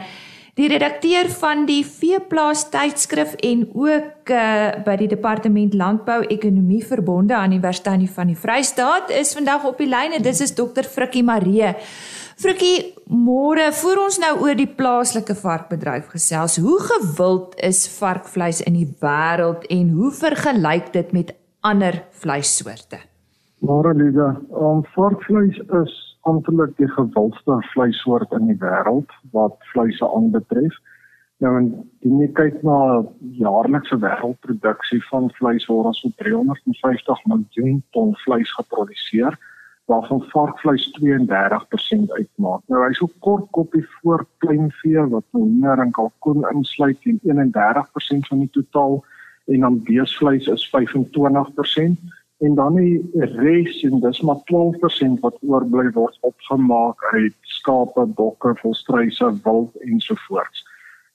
die 0.59 0.67
redakteur 0.67 1.29
van 1.39 1.61
die 1.69 1.81
Veeplaas 1.87 2.65
tydskrif 2.73 3.35
en 3.47 3.63
ook 3.71 4.31
uh 4.33 4.81
by 4.83 4.95
die 4.99 5.07
Departement 5.07 5.73
Landbou 5.73 6.19
Ekonomie 6.27 6.81
Verbonde 6.85 7.35
aan 7.37 7.53
Universiteit 7.55 8.09
van 8.15 8.27
die 8.27 8.37
Vrystaat 8.37 9.11
is 9.15 9.31
vandag 9.37 9.63
op 9.69 9.79
die 9.79 9.87
lyn 9.87 10.17
en 10.17 10.23
dit 10.25 10.41
is 10.41 10.55
dokter 10.55 10.83
Frikkie 10.83 11.23
Maree. 11.23 11.75
Frikkie, 12.39 12.93
môre 13.07 13.69
voor 13.75 14.03
ons 14.05 14.19
nou 14.19 14.33
oor 14.43 14.55
die 14.55 14.67
plaaslike 14.67 15.35
varkbedryf 15.35 16.11
gesels, 16.11 16.57
hoe 16.63 16.79
gewild 16.79 17.55
is 17.63 17.85
varkvleis 17.97 18.61
in 18.63 18.77
die 18.79 18.87
wêreld 19.03 19.67
en 19.69 19.89
hoe 19.95 20.11
vergelyk 20.15 20.93
dit 20.93 21.15
met 21.15 21.33
ander 21.61 22.03
vleissoorte? 22.23 22.99
Môre 23.59 23.91
Liga, 23.95 24.33
om 24.55 24.85
varkvleis 24.95 25.59
is 25.83 25.97
amptelik 26.29 26.77
die 26.77 26.89
gewildste 26.93 27.57
vleissoort 27.73 28.31
in 28.37 28.47
die 28.51 28.59
wêreld 28.61 29.11
wat 29.35 29.57
vleise 29.73 30.07
aanbetref. 30.07 30.77
Nou 31.43 31.53
en 31.57 31.69
die 32.03 32.31
kyk 32.35 32.63
na 32.67 32.79
jaarlikse 33.39 33.97
wêreldproduksie 34.03 34.99
van 35.07 35.29
vleis 35.37 35.67
waar 35.69 35.91
ons 35.91 36.01
so 36.03 36.11
350 36.21 37.21
miljoen 37.31 37.79
ton 37.95 38.11
vleis 38.25 38.51
geproduseer 38.57 39.37
waarvan 39.89 40.21
varkvleis 40.29 40.85
32% 40.97 42.11
uitmaak. 42.19 42.61
Nou 42.69 42.83
hy's 42.85 43.01
ook 43.01 43.15
kort 43.25 43.47
koppie 43.57 43.85
voor 43.95 44.25
kleinvee 44.43 45.05
wat 45.13 45.25
hoender 45.33 45.81
en 45.81 45.95
kalkoen 45.95 46.45
insluit 46.51 47.07
en 47.09 47.21
31% 47.23 48.29
van 48.29 48.43
die 48.43 48.51
totaal 48.59 48.99
en 49.49 49.65
dan 49.65 49.81
beesvleis 49.83 50.45
is 50.47 50.67
25% 50.75 52.18
en 52.39 52.55
dan 52.55 52.75
die 52.75 53.25
res 53.35 53.81
en 53.83 53.99
dis 53.99 54.21
maar 54.21 54.39
12% 54.51 55.19
wat 55.23 55.37
oorbly 55.41 55.89
word 55.95 56.17
opgemaak 56.21 57.03
uit 57.11 57.35
skape, 57.41 58.05
bokke, 58.15 58.55
volstruise, 58.61 59.31
wild 59.43 59.75
ensovoorts. 59.83 60.63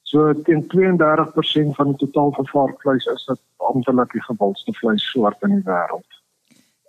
So 0.03 0.33
teen 0.47 0.67
32% 0.69 1.73
van 1.79 1.95
die 1.95 1.97
totaal 2.05 2.33
van 2.37 2.47
varkvleis 2.47 3.07
is 3.15 3.25
dit 3.25 3.41
amptelik 3.57 4.13
die 4.13 4.23
gewildste 4.23 4.73
vleissoort 4.73 5.49
in 5.49 5.57
die 5.57 5.65
wêreld. 5.65 6.21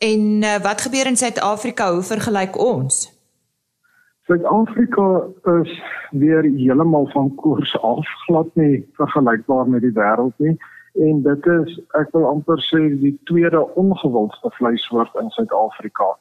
En 0.03 0.43
uh, 0.43 0.57
wat 0.63 0.81
gebeur 0.81 1.07
in 1.07 1.17
Suid-Afrika? 1.17 1.91
Hoe 1.93 2.03
vergelyk 2.03 2.59
ons? 2.59 3.05
Suid-Afrika 4.27 5.07
is 5.61 5.71
weer 6.11 6.43
heeltemal 6.43 7.07
van 7.13 7.31
koers 7.35 7.77
af, 7.81 8.07
glad 8.27 8.51
nie 8.59 8.83
vergelykbaar 8.99 9.69
met 9.69 9.81
die 9.81 9.95
wêreld 9.95 10.33
nie. 10.43 10.57
En 10.95 11.21
dit 11.21 11.47
is 11.53 11.79
ek 11.99 12.11
wil 12.15 12.27
amper 12.29 12.61
sê 12.67 12.81
die 13.01 13.15
tweede 13.29 13.61
ongewildste 13.81 14.51
vleissoort 14.57 15.15
in 15.21 15.29
Suid-Afrika. 15.35 16.13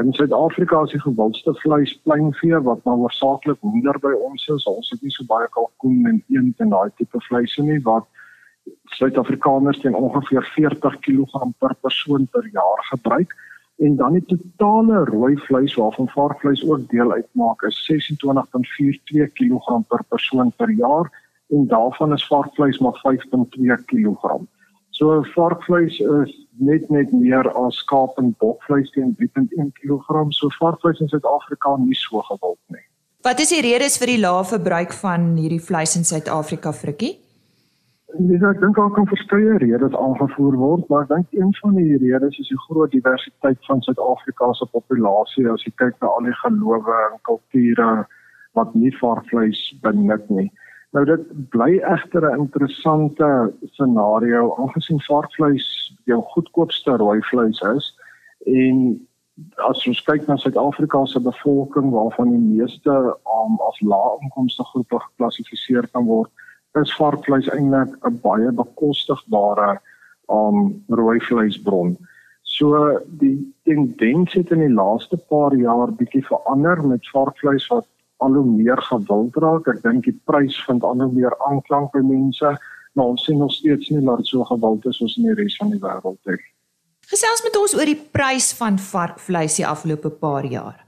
In 0.00 0.12
Suid-Afrika 0.16 0.82
is 0.86 0.94
die 0.94 1.00
gewildste 1.00 1.54
vleis 1.60 1.92
pluimvee 2.04 2.60
wat 2.68 2.84
nou 2.88 2.98
oorsaaklik 3.06 3.60
minder 3.64 3.98
by 4.04 4.12
ons 4.28 4.48
is. 4.54 4.66
Ons 4.68 4.92
het 4.92 5.02
nie 5.04 5.12
so 5.12 5.24
baie 5.28 5.48
kalkoen 5.56 6.06
en 6.08 6.20
eend 6.32 6.60
en 6.64 6.74
daai 6.74 6.90
tipe 6.96 7.20
vleise 7.28 7.64
nie 7.64 7.80
wat 7.88 8.08
Suid-Afrikaners 8.98 9.80
teen 9.82 9.96
ongeveer 9.96 10.44
40 10.54 11.00
kg 11.04 11.48
per 11.58 11.74
persoon 11.80 12.28
per 12.32 12.46
jaar 12.52 12.84
gebruik 12.92 13.32
en 13.82 13.96
dan 13.96 14.12
die 14.12 14.24
totale 14.28 15.04
rooi 15.08 15.36
vleis 15.48 15.74
waarvan 15.74 16.08
varkvleis 16.12 16.62
ook 16.68 16.84
deel 16.90 17.12
uitmaak 17.12 17.64
is 17.66 17.80
26.42 17.88 19.32
kg 19.38 19.80
per 19.88 20.04
persoon 20.08 20.52
per 20.56 20.70
jaar 20.70 21.10
en 21.52 21.66
daarvan 21.68 22.12
is 22.16 22.26
varkvleis 22.26 22.78
maar 22.84 22.98
5.2 23.04 23.78
kg. 23.90 24.40
So 24.90 25.22
varkvleis 25.34 25.98
is 26.00 26.32
net 26.60 26.88
net 26.90 27.12
meer 27.12 27.48
as 27.64 27.80
skaap 27.84 28.18
en 28.20 28.34
bokvleis 28.38 28.90
teen 28.94 29.14
3.1 29.20 29.72
kg. 29.80 30.26
So 30.36 30.52
varkvleis 30.60 31.00
in 31.00 31.08
Suid-Afrika 31.12 31.76
nie 31.80 31.96
so 31.96 32.20
gewild 32.28 32.60
nie. 32.68 32.84
Wat 33.22 33.40
is 33.40 33.52
die 33.54 33.62
redes 33.62 33.98
vir 34.02 34.10
die 34.10 34.20
lae 34.20 34.44
verbruik 34.44 34.92
van 34.98 35.36
hierdie 35.38 35.62
vleis 35.62 35.96
in 35.96 36.04
Suid-Afrika, 36.04 36.72
Frikkie? 36.74 37.12
Dis 38.28 38.42
ek 38.44 38.58
dink 38.60 38.76
daar 38.76 38.90
kan 38.92 39.06
verskeie 39.08 39.54
redes 39.62 39.94
aangevoer 39.96 40.56
word, 40.60 40.88
maar 40.90 41.06
ek 41.06 41.12
dink 41.12 41.36
een 41.38 41.52
van 41.62 41.76
die 41.78 42.00
redes 42.02 42.40
is 42.42 42.50
die 42.50 42.58
groot 42.66 42.92
diversiteit 42.92 43.60
van 43.68 43.80
Suid-Afrika 43.86 44.50
se 44.58 44.68
populasie 44.74 45.46
as 45.48 45.64
jy 45.64 45.72
kyk 45.80 45.96
na 46.02 46.10
al 46.12 46.26
die 46.28 46.34
gelowe 46.42 46.98
en 47.06 47.16
kulture 47.28 47.88
wat 48.58 48.74
nie 48.76 48.92
varkvleis 48.98 49.62
benut 49.86 50.28
nie. 50.28 50.50
Nou 50.92 51.04
dit 51.08 51.48
bly 51.48 51.78
egter 51.78 52.24
'n 52.30 52.40
interessante 52.40 53.52
scenario 53.72 54.54
aangesien 54.56 55.00
varkvleis 55.00 55.66
jou 56.04 56.20
goedkoopste 56.34 56.96
rooi 56.96 57.20
vleis 57.30 57.60
is 57.76 57.94
en 58.46 59.06
as 59.56 59.86
ons 59.88 60.02
kyk 60.04 60.26
na 60.28 60.36
Suid-Afrika 60.36 61.04
se 61.06 61.20
bevolking 61.20 61.90
waarvan 61.90 62.30
die 62.30 62.44
meeste 62.58 62.92
um, 63.36 63.56
as 63.68 63.80
lae 63.80 64.18
inkomste 64.20 64.64
groepe 64.64 64.98
geklassifiseer 64.98 65.88
kan 65.92 66.04
word, 66.04 66.30
is 66.80 66.96
varkvleis 66.96 67.48
eintlik 67.48 67.96
'n 68.04 68.20
baie 68.24 68.52
bekostigbare 68.52 69.80
um 70.28 70.84
rooi 70.88 71.20
vleisbron. 71.20 71.96
So 72.42 72.98
die 73.20 73.38
tendens 73.64 74.32
het 74.32 74.50
in 74.50 74.58
die 74.58 74.74
laaste 74.74 75.16
paar 75.16 75.54
jaar 75.56 75.92
bietjie 75.92 76.24
verander 76.26 76.86
met 76.86 77.08
varkvleis 77.12 77.66
wat 77.68 77.86
al 78.24 78.38
hoe 78.38 78.46
meer 78.46 78.80
gewild 78.88 79.36
raak. 79.44 79.68
Ek 79.72 79.82
dink 79.82 80.06
die 80.08 80.16
prys 80.30 80.56
vind 80.66 80.86
al 80.86 81.02
hoe 81.02 81.10
meer 81.12 81.34
aanklank 81.48 81.92
by 81.96 82.02
mense, 82.06 82.54
maar 82.94 83.12
ons 83.14 83.24
sien 83.26 83.38
nog 83.42 83.52
steeds 83.52 83.90
nie 83.90 84.04
dat 84.04 84.22
dit 84.22 84.32
so 84.32 84.44
gewild 84.50 84.86
is 84.90 85.00
soos 85.00 85.18
in 85.18 85.30
die 85.30 85.36
res 85.42 85.58
van 85.60 85.74
die 85.74 85.82
wêreld 85.82 86.30
nie. 86.30 86.40
Gesels 87.12 87.42
met 87.44 87.58
ons 87.58 87.74
oor 87.76 87.88
die 87.88 87.98
prys 88.16 88.52
van 88.56 88.78
varkvleis 88.78 89.58
die 89.58 89.66
afgelope 89.66 90.12
paar 90.22 90.46
jaar. 90.48 90.80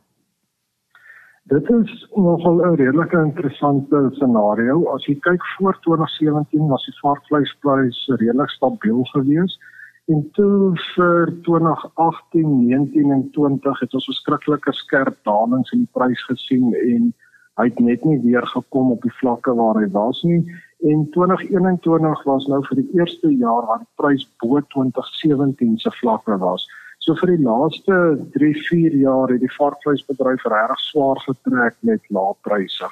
Dit 1.53 1.69
is 1.71 2.07
nogal 2.17 2.63
'n 2.65 2.77
redelike 2.81 3.19
interessante 3.21 4.09
scenario. 4.13 4.87
As 4.95 5.05
jy 5.05 5.15
kyk 5.21 5.43
voor 5.59 5.77
2017 5.81 6.69
was 6.69 6.85
die 6.87 6.99
varkvleisprys 7.03 7.99
redelik 8.07 8.51
stabiel 8.51 9.05
geweest 9.13 9.61
en 10.07 10.31
toe 10.33 10.73
vir 10.95 11.33
2018, 11.43 12.67
19 12.67 13.11
en 13.11 13.31
20 13.31 13.81
het 13.81 13.95
ons 13.95 14.09
verskriklike 14.11 14.73
skerp 14.73 15.17
dalings 15.25 15.73
in 15.73 15.85
die 15.85 15.93
prys 15.93 16.25
gesien 16.29 16.75
en 16.75 17.15
hy 17.59 17.69
het 17.71 17.79
net 17.79 18.05
nie 18.05 18.21
weer 18.23 18.47
gekom 18.47 18.93
op 18.95 19.03
die 19.03 19.15
vlakke 19.21 19.55
waar 19.55 19.79
hy 19.79 19.89
was 19.95 20.23
nie. 20.23 20.43
En 20.85 21.07
2021 21.15 22.25
was 22.29 22.47
nou 22.51 22.61
vir 22.69 22.81
die 22.83 22.89
eerste 22.99 23.31
jaar 23.31 23.67
waar 23.69 23.85
die 23.85 23.93
prys 24.01 24.27
bo 24.43 24.61
2017 24.75 25.79
se 25.79 25.93
vlakke 26.01 26.39
was. 26.43 26.67
So 27.05 27.15
vir 27.21 27.35
die 27.37 27.45
laaste 27.45 27.95
3-4 28.35 28.99
jaar 29.05 29.33
het 29.33 29.41
die 29.45 29.55
varkvleisbedryf 29.59 30.45
regtig 30.51 30.85
swaar 30.89 31.21
getrek 31.27 31.77
met 31.81 32.05
lae 32.09 32.35
pryse. 32.47 32.91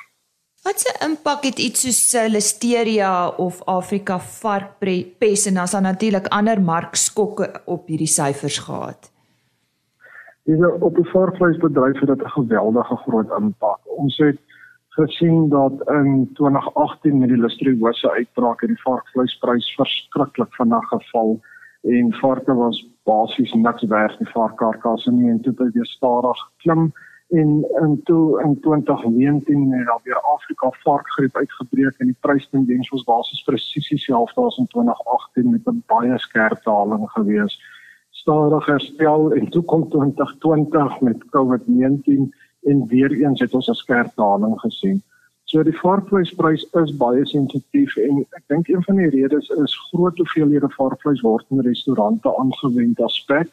Wat 0.63 0.85
'n 0.87 1.11
impak 1.11 1.43
het 1.45 1.59
iets 1.59 1.81
soos 1.81 2.15
eh, 2.15 2.31
Listeria 2.31 3.29
of 3.29 3.63
Afrika 3.65 4.19
varkpes 4.19 5.47
en 5.47 5.55
dan 5.55 5.83
natuurlik 5.83 6.27
ander 6.29 6.61
markskokke 6.61 7.51
op 7.65 7.89
hierdie 7.89 8.07
syfers 8.07 8.59
gehad? 8.59 9.11
Dis 10.45 10.59
op 10.81 10.95
die 10.95 11.11
varkvleisbedryf 11.11 12.01
het 12.01 12.09
dit 12.09 12.23
'n 12.23 12.37
geweldige 12.39 12.97
groot 12.97 13.31
impak. 13.39 13.81
Ons 13.85 14.17
het 14.17 14.39
gesien 14.95 15.49
dat 15.49 15.73
in 15.89 16.31
2018 16.35 17.19
met 17.19 17.29
die 17.29 17.41
Listeriose 17.41 18.11
uitbraak 18.11 18.61
het 18.61 18.69
die 18.69 18.83
varkvleisprys 18.83 19.75
verskriklik 19.75 20.55
vinnig 20.55 20.89
geval 20.89 21.41
en 21.83 22.13
varke 22.13 22.55
was 22.55 22.83
basies 23.09 23.53
niks 23.53 23.83
werd 23.83 24.19
nie. 24.21 24.29
Varkkarkasse 24.29 25.13
nie 25.13 25.31
en 25.31 25.41
toe 25.41 25.55
het 25.57 25.73
dit 25.73 25.89
stadig 25.89 26.45
klim 26.57 26.93
en 27.33 27.65
in 27.81 28.01
toe 28.05 28.43
in 28.43 28.61
2019 28.61 29.73
het 29.73 29.87
daar 29.87 30.01
weer 30.03 30.21
Afrika 30.21 30.69
varkgriep 30.71 31.37
uitgebreek 31.37 31.95
en 31.99 32.07
die 32.07 32.21
prystendens 32.21 32.89
was 32.89 33.05
basies 33.05 33.43
presies 33.43 33.89
dieselfde 33.89 34.41
as 34.41 34.59
in 34.59 34.67
2018 34.67 35.51
met 35.51 35.67
'n 35.67 35.83
baie 35.87 36.19
skerp 36.19 36.63
daling 36.65 37.11
gewees. 37.11 37.61
Stadig 38.11 38.67
herstel 38.67 39.33
en 39.33 39.49
toe 39.49 39.63
kom 39.63 39.89
2020 39.89 41.01
met 41.01 41.25
COVID-19 41.25 42.35
en 42.63 42.87
weer 42.87 43.13
eens 43.13 43.41
het 43.41 43.55
ons 43.55 43.69
'n 43.69 43.75
skerp 43.75 44.13
daling 44.17 44.61
gesien 44.61 45.03
So 45.53 45.61
die 45.61 45.75
varkvleisprys 45.77 46.63
is 46.81 46.93
baie 46.97 47.27
sensitief 47.29 47.93
en 48.01 48.23
ek 48.39 48.45
dink 48.49 48.71
een 48.71 48.85
van 48.87 48.97
die 49.03 49.11
redes 49.13 49.51
is 49.61 49.75
groot 49.91 50.17
hoeveelhede 50.17 50.71
varkvleis 50.73 51.21
word 51.27 51.45
in 51.53 51.61
restaurante 51.67 52.33
aangewend 52.41 53.03
as 53.05 53.19
spek 53.21 53.53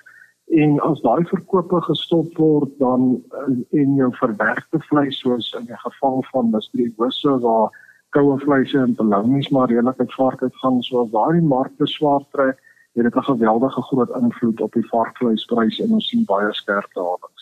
en 0.61 0.77
as 0.87 1.01
daai 1.03 1.25
verkope 1.27 1.81
gestop 1.89 2.39
word 2.39 2.71
dan 2.79 3.09
eh, 3.41 3.81
en 3.81 3.99
jou 3.99 4.07
verwerkte 4.21 4.79
vleis 4.87 5.19
soos 5.19 5.51
in 5.59 5.67
die 5.67 5.81
geval 5.83 6.23
van 6.29 6.53
Mystery-Wisse 6.55 7.35
waar 7.43 7.75
koue 8.15 8.39
vleis 8.45 8.71
en 8.79 8.95
belounings 9.01 9.51
maar 9.51 9.67
redelik 9.67 9.99
uit 9.99 10.15
vark 10.15 10.47
uitgaan 10.47 10.79
so 10.87 11.03
as 11.03 11.11
daai 11.17 11.43
markte 11.51 11.89
swaar 11.97 12.23
trek 12.31 12.63
het 12.95 13.03
dit 13.03 13.15
'n 13.15 13.29
geweldige 13.33 13.83
groot 13.91 14.15
invloed 14.23 14.61
op 14.61 14.73
die 14.73 14.87
varkvleisprys 14.95 15.83
en 15.83 15.99
ons 15.99 16.07
sien 16.07 16.23
baie 16.31 16.53
skerp 16.63 16.93
dalings. 16.93 17.38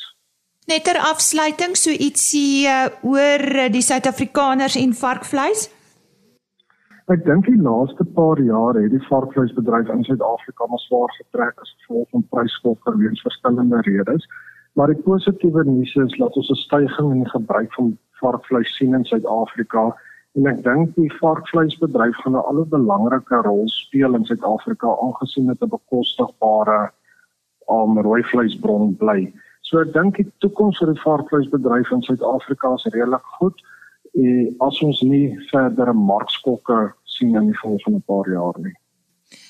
Net 0.68 0.84
ter 0.84 0.98
afsluiting 1.00 1.78
so 1.80 1.94
ietsie 1.96 2.68
uh, 2.68 2.90
oor 3.08 3.44
uh, 3.56 3.70
die 3.72 3.82
Suid-Afrikaners 3.86 4.76
en 4.76 4.92
varkvleis. 5.00 5.70
Ek 7.08 7.24
dink 7.24 7.48
die 7.48 7.62
laaste 7.64 8.04
paar 8.18 8.42
jare 8.44 8.82
het 8.84 8.92
die 8.92 9.06
varkvleisbedryf 9.06 9.88
in 9.94 10.04
Suid-Afrika 10.04 10.68
maar 10.68 10.84
swaar 10.84 11.14
getrek 11.16 11.64
as 11.64 11.72
gevolg 11.78 12.10
van 12.12 12.26
pryskokke 12.36 12.96
weens 13.00 13.24
verskillende 13.24 13.80
redes. 13.88 14.28
Maar 14.76 14.92
die 14.92 15.06
positiewe 15.08 15.64
nuus 15.70 15.96
is 16.04 16.18
dat 16.20 16.36
ons 16.36 16.52
'n 16.52 16.60
stygings 16.66 17.16
in 17.16 17.24
die 17.24 17.32
gebruik 17.32 17.72
van 17.80 17.96
varkvleis 18.20 18.76
sien 18.76 19.00
in 19.00 19.08
Suid-Afrika 19.08 19.88
en 20.36 20.52
ek 20.52 20.64
dink 20.68 20.96
die 21.00 21.10
varkvleisbedryf 21.24 22.24
gaan 22.26 22.36
'n 22.36 22.44
al 22.44 22.60
'n 22.66 22.70
belangrike 22.76 23.40
rol 23.48 23.70
speel 23.72 24.20
in 24.20 24.26
Suid-Afrika 24.26 24.88
aangesien 25.00 25.48
dit 25.48 25.64
'n 25.64 25.76
bekostigbare 25.80 26.92
um, 27.72 28.00
rooi 28.02 28.24
vleisbron 28.24 28.98
bly. 29.00 29.32
So 29.68 29.82
ek 29.84 29.90
dink 29.92 30.16
die 30.16 30.24
toekoms 30.40 30.78
vir 30.80 30.94
die 30.94 31.02
varkvleisbedryf 31.04 31.90
in 31.92 32.04
Suid-Afrika 32.06 32.70
is 32.78 32.86
redelik 32.94 33.26
goed 33.38 33.58
en 34.16 34.56
as 34.64 34.78
ons 34.86 35.02
nie 35.04 35.36
verdere 35.52 35.94
markskokke 35.94 36.78
sien 37.18 37.36
in 37.36 37.46
die 37.52 37.60
volgende 37.60 38.00
paar 38.08 38.28
jaar 38.32 38.56
nie. 38.64 38.76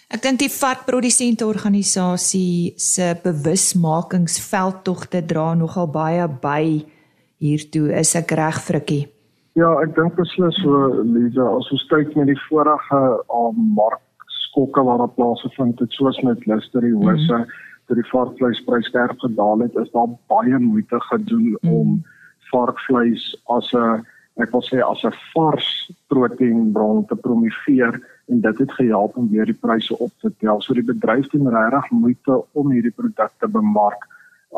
Ek 0.09 0.21
dink 0.23 0.39
die 0.41 0.49
varkprodusente 0.49 1.45
organisasie 1.45 2.73
se 2.81 3.11
bewusmakingsveldtogte 3.23 5.21
dra 5.29 5.53
nogal 5.59 5.87
baie 5.93 6.25
by 6.41 6.63
hiertoe 7.43 7.93
is 7.99 8.15
ek 8.17 8.31
reg 8.39 8.57
frikkie. 8.65 9.05
Ja, 9.59 9.69
ek 9.83 9.93
dink 9.99 10.17
beslis 10.17 10.57
so 10.63 10.71
Liza, 11.03 11.45
as 11.59 11.71
ons 11.75 11.85
kyk 11.91 12.15
met 12.17 12.27
die 12.31 12.41
vorige 12.47 13.01
um, 13.29 13.57
markskokke 13.77 14.81
wat 14.89 14.99
daar 15.03 15.13
plaasgevind 15.13 15.77
het 15.83 15.91
soos 15.93 16.17
met 16.25 16.45
Listerie 16.49 16.95
Hoese 16.97 17.37
mm 17.37 17.43
-hmm 17.43 17.66
dat 17.87 17.97
die 17.97 18.09
varkvleisprys 18.11 18.87
sterk 18.91 19.19
gedaal 19.19 19.59
het, 19.59 19.75
is 19.75 19.91
daar 19.91 20.11
baie 20.27 20.59
moeite 20.59 20.99
gedoen 21.09 21.57
mm. 21.61 21.71
om 21.71 22.03
varkvleis 22.51 23.31
as 23.45 23.71
'n 23.73 24.05
ek 24.37 24.51
wil 24.51 24.61
sê 24.61 24.81
as 24.83 25.03
'n 25.03 25.15
vars 25.33 25.91
proteïenbron 26.07 27.05
te 27.05 27.15
promoveer 27.15 27.93
en 28.27 28.41
dit 28.41 28.57
het 28.57 28.71
gehelp 28.71 29.17
om 29.17 29.29
weer 29.29 29.45
die 29.45 29.61
pryse 29.65 29.97
op 29.97 30.11
te 30.19 30.31
tel. 30.39 30.61
So 30.61 30.73
die 30.73 30.83
bedryf 30.83 31.27
doen 31.31 31.49
regtig 31.49 31.91
moeite 31.91 32.43
om 32.51 32.71
hierdie 32.71 32.91
produkte 32.91 33.47
bemark 33.47 34.07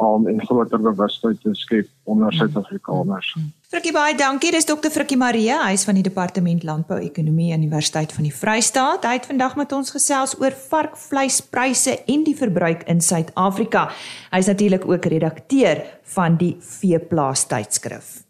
um, 0.01 0.27
'n 0.27 0.45
groter 0.45 0.81
bewustheid 0.81 1.41
te 1.41 1.49
skep 1.53 1.87
onder 2.03 2.33
Suid-Afrikaners. 2.33 3.35
Mm. 3.35 3.51
Frikkie 3.69 3.91
baie 3.91 4.15
dankie. 4.17 4.51
Dis 4.51 4.65
dokter 4.65 4.91
Frikkie 4.91 5.17
Marie, 5.17 5.51
hy 5.51 5.73
is 5.73 5.83
van 5.83 5.93
die 5.93 6.03
Departement 6.03 6.63
Landbou-ekonomie 6.63 7.53
Universiteit 7.53 8.13
van 8.13 8.23
die 8.23 8.33
Vrystaat. 8.33 9.03
Hy 9.03 9.13
het 9.19 9.25
vandag 9.25 9.55
met 9.55 9.71
ons 9.71 9.91
gesels 9.91 10.33
oor 10.39 10.51
varkvleispryse 10.51 12.03
en 12.05 12.23
die 12.23 12.35
verbruik 12.35 12.83
in 12.87 13.01
Suid-Afrika. 13.01 13.89
Hy 14.31 14.37
is 14.37 14.49
natuurlik 14.49 14.87
ook 14.89 15.05
redakteur 15.05 15.83
van 16.15 16.37
die 16.37 16.55
Veeplaas 16.59 17.45
tydskrif. 17.45 18.23